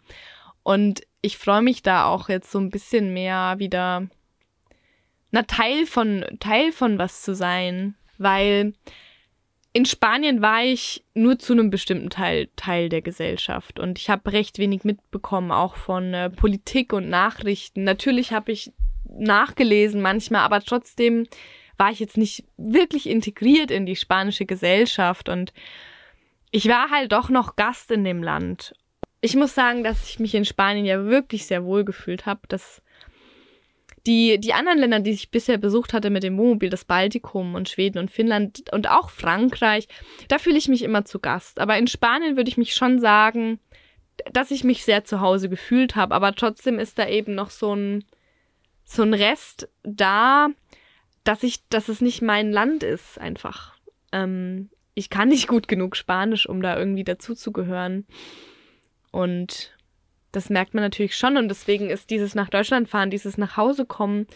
Und 0.63 1.03
ich 1.23 1.39
freue 1.39 1.63
mich 1.63 1.83
da 1.83 2.07
auch 2.07 2.29
jetzt 2.29 2.51
so 2.51 2.59
ein 2.59 2.71
bisschen 2.71 3.15
mehr 3.15 3.55
wieder, 3.59 4.09
na, 5.31 5.43
Teil 5.45 5.87
von, 5.87 6.25
Teil 6.41 6.73
von 6.73 6.99
was 6.99 7.23
zu 7.23 7.35
sein, 7.35 7.95
weil 8.19 8.75
in 9.73 9.87
Spanien 9.87 10.43
war 10.43 10.63
ich 10.63 11.03
nur 11.15 11.39
zu 11.39 11.55
einem 11.55 11.71
bestimmten 11.71 12.11
Teil, 12.11 12.49
Teil 12.57 12.89
der 12.89 13.01
Gesellschaft 13.01 13.79
und 13.81 13.99
ich 13.99 14.11
habe 14.11 14.33
recht 14.33 14.59
wenig 14.59 14.85
mitbekommen, 14.85 15.51
auch 15.51 15.77
von 15.77 16.13
äh, 16.13 16.31
Politik 16.31 16.93
und 16.93 17.09
Nachrichten. 17.09 17.85
Natürlich 17.85 18.33
habe 18.33 18.53
ich 18.53 18.73
nachgelesen 19.09 20.03
manchmal, 20.03 20.43
aber 20.43 20.61
trotzdem 20.61 21.27
war 21.79 21.91
ich 21.91 22.01
jetzt 22.01 22.19
nicht 22.19 22.45
wirklich 22.59 23.09
integriert 23.09 23.71
in 23.71 23.87
die 23.87 23.97
spanische 23.97 24.45
Gesellschaft 24.45 25.31
und 25.31 25.55
ich 26.51 26.69
war 26.69 26.91
halt 26.91 27.13
doch 27.13 27.31
noch 27.31 27.57
Gast 27.57 27.91
in 27.91 28.05
dem 28.05 28.23
Land. 28.23 28.75
Ich 29.23 29.37
muss 29.37 29.55
sagen, 29.55 29.85
dass 29.85 30.09
ich 30.09 30.19
mich 30.19 30.35
in 30.35 30.45
Spanien 30.45 30.85
ja 30.85 31.07
wirklich 31.07 31.47
sehr 31.47 31.65
wohl 31.65 31.85
gefühlt 31.85 32.27
habe. 32.27 32.41
Das 32.49 32.83
die, 34.07 34.41
die 34.41 34.53
anderen 34.53 34.79
Länder, 34.79 35.01
die 35.01 35.13
ich 35.13 35.31
bisher 35.31 35.59
besucht 35.59 35.93
hatte 35.93 36.11
mit 36.11 36.23
dem 36.23 36.37
Wohnmobil, 36.37 36.71
das 36.71 36.85
Baltikum 36.85 37.55
und 37.55 37.69
Schweden 37.69 37.99
und 37.99 38.11
Finnland 38.11 38.65
und 38.73 38.91
auch 38.91 39.11
Frankreich, 39.11 39.87
da 40.29 40.39
fühle 40.39 40.59
ich 40.59 40.69
mich 40.69 40.83
immer 40.83 41.05
zu 41.05 41.21
Gast. 41.21 41.61
Aber 41.61 41.79
in 41.79 41.87
Spanien 41.87 42.37
würde 42.37 42.51
ich 42.51 42.57
mich 42.57 42.75
schon 42.75 42.99
sagen, 42.99 43.61
dass 44.33 44.51
ich 44.51 44.65
mich 44.65 44.85
sehr 44.85 45.05
zu 45.05 45.21
Hause 45.21 45.49
gefühlt 45.49 45.95
habe. 45.95 46.15
Aber 46.15 46.35
trotzdem 46.35 46.79
ist 46.79 46.99
da 46.99 47.09
eben 47.09 47.35
noch 47.35 47.51
so 47.51 47.75
ein, 47.75 48.05
so 48.85 49.03
ein 49.03 49.15
Rest 49.15 49.69
da, 49.85 50.49
dass 51.25 51.43
ich, 51.45 51.69
dass 51.69 51.89
es 51.89 52.01
nicht 52.01 52.23
mein 52.23 52.51
Land 52.51 52.83
ist, 52.83 53.19
einfach. 53.19 53.75
Ähm, 54.11 54.69
ich 54.95 55.11
kann 55.11 55.29
nicht 55.29 55.47
gut 55.47 55.69
genug 55.69 55.97
Spanisch, 55.97 56.49
um 56.49 56.61
da 56.61 56.77
irgendwie 56.77 57.05
dazuzugehören. 57.05 58.07
Und 59.13 59.73
das 60.33 60.51
merkt 60.51 60.75
man 60.75 60.83
natürlich 60.83 61.17
schon 61.17 61.37
und 61.37 61.49
deswegen 61.49 61.91
ist 61.91 62.11
dieses 62.11 62.35
nach 62.35 62.49
Deutschland 62.49 62.89
fahren, 62.89 63.11
dieses 63.11 63.39
nach 63.39 63.57
Hause 63.57 63.87
kommen, 63.87 64.27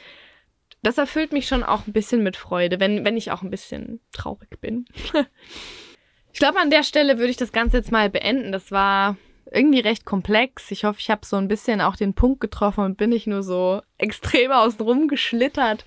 das 0.82 0.98
erfüllt 0.98 1.32
mich 1.32 1.48
schon 1.48 1.64
auch 1.64 1.87
ein 1.87 1.92
bisschen 1.92 2.22
mit 2.22 2.37
Freude, 2.37 2.78
wenn, 2.78 3.04
wenn 3.04 3.16
ich 3.16 3.32
auch 3.32 3.42
ein 3.42 3.50
bisschen 3.50 4.00
traurig 4.12 4.61
bin. 4.61 4.87
ich 6.32 6.38
glaube, 6.38 6.61
an 6.61 6.70
der 6.70 6.85
Stelle 6.85 7.18
würde 7.18 7.30
ich 7.30 7.37
das 7.37 7.52
Ganze 7.52 7.78
jetzt 7.78 7.90
mal 7.90 8.09
beenden. 8.09 8.52
Das 8.52 8.70
war 8.70 9.16
irgendwie 9.50 9.80
recht 9.80 10.04
komplex. 10.04 10.70
Ich 10.70 10.85
hoffe, 10.85 11.00
ich 11.00 11.11
habe 11.11 11.26
so 11.26 11.37
ein 11.37 11.48
bisschen 11.48 11.80
auch 11.80 11.96
den 11.96 12.14
Punkt 12.14 12.40
getroffen 12.40 12.85
und 12.85 12.96
bin 12.96 13.11
nicht 13.11 13.26
nur 13.26 13.42
so 13.42 13.82
extrem 13.98 14.52
außenrum 14.52 15.09
geschlittert. 15.09 15.85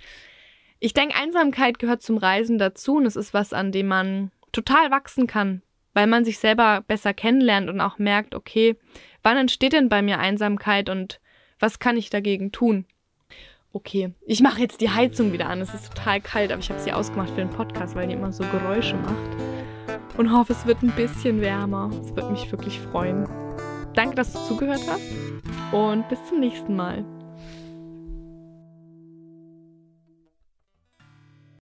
Ich 0.80 0.94
denke, 0.94 1.16
Einsamkeit 1.16 1.80
gehört 1.80 2.02
zum 2.02 2.18
Reisen 2.18 2.58
dazu 2.58 2.98
und 2.98 3.06
es 3.06 3.16
ist 3.16 3.34
was, 3.34 3.54
an 3.54 3.72
dem 3.72 3.88
man 3.88 4.32
total 4.52 4.92
wachsen 4.92 5.28
kann, 5.28 5.62
weil 5.94 6.08
man 6.08 6.26
sich 6.26 6.40
selber 6.40 6.84
besser 6.88 7.14
kennenlernt 7.14 7.70
und 7.70 7.82
auch 7.82 8.00
merkt, 8.00 8.34
okay, 8.34 8.78
Wann 9.24 9.38
entsteht 9.38 9.74
denn 9.74 9.90
bei 9.90 10.02
mir 10.02 10.20
Einsamkeit 10.20 10.90
und 10.90 11.20
was 11.60 11.80
kann 11.80 11.98
ich 11.98 12.10
dagegen 12.10 12.52
tun? 12.52 12.86
Okay, 13.72 14.14
ich 14.26 14.42
mache 14.42 14.62
jetzt 14.62 14.82
die 14.82 14.90
Heizung 14.90 15.32
wieder 15.32 15.48
an. 15.48 15.62
Es 15.62 15.74
ist 15.74 15.94
total 15.94 16.22
kalt, 16.22 16.52
aber 16.52 16.60
ich 16.60 16.70
habe 16.70 16.80
sie 16.80 16.92
ausgemacht 16.92 17.30
für 17.30 17.36
den 17.36 17.52
Podcast, 17.52 17.96
weil 17.96 18.08
die 18.08 18.14
immer 18.14 18.32
so 18.32 18.44
Geräusche 18.46 18.96
macht. 18.96 19.38
Und 20.18 20.32
hoffe, 20.32 20.54
es 20.54 20.66
wird 20.66 20.82
ein 20.82 20.92
bisschen 20.92 21.42
wärmer. 21.42 21.92
Es 22.02 22.16
wird 22.16 22.32
mich 22.32 22.52
wirklich 22.52 22.80
freuen. 22.80 23.28
Danke, 23.94 24.16
dass 24.16 24.34
du 24.34 24.40
zugehört 24.48 24.82
hast 24.88 25.04
und 25.72 26.08
bis 26.10 26.20
zum 26.28 26.40
nächsten 26.40 26.76
Mal. 26.76 27.06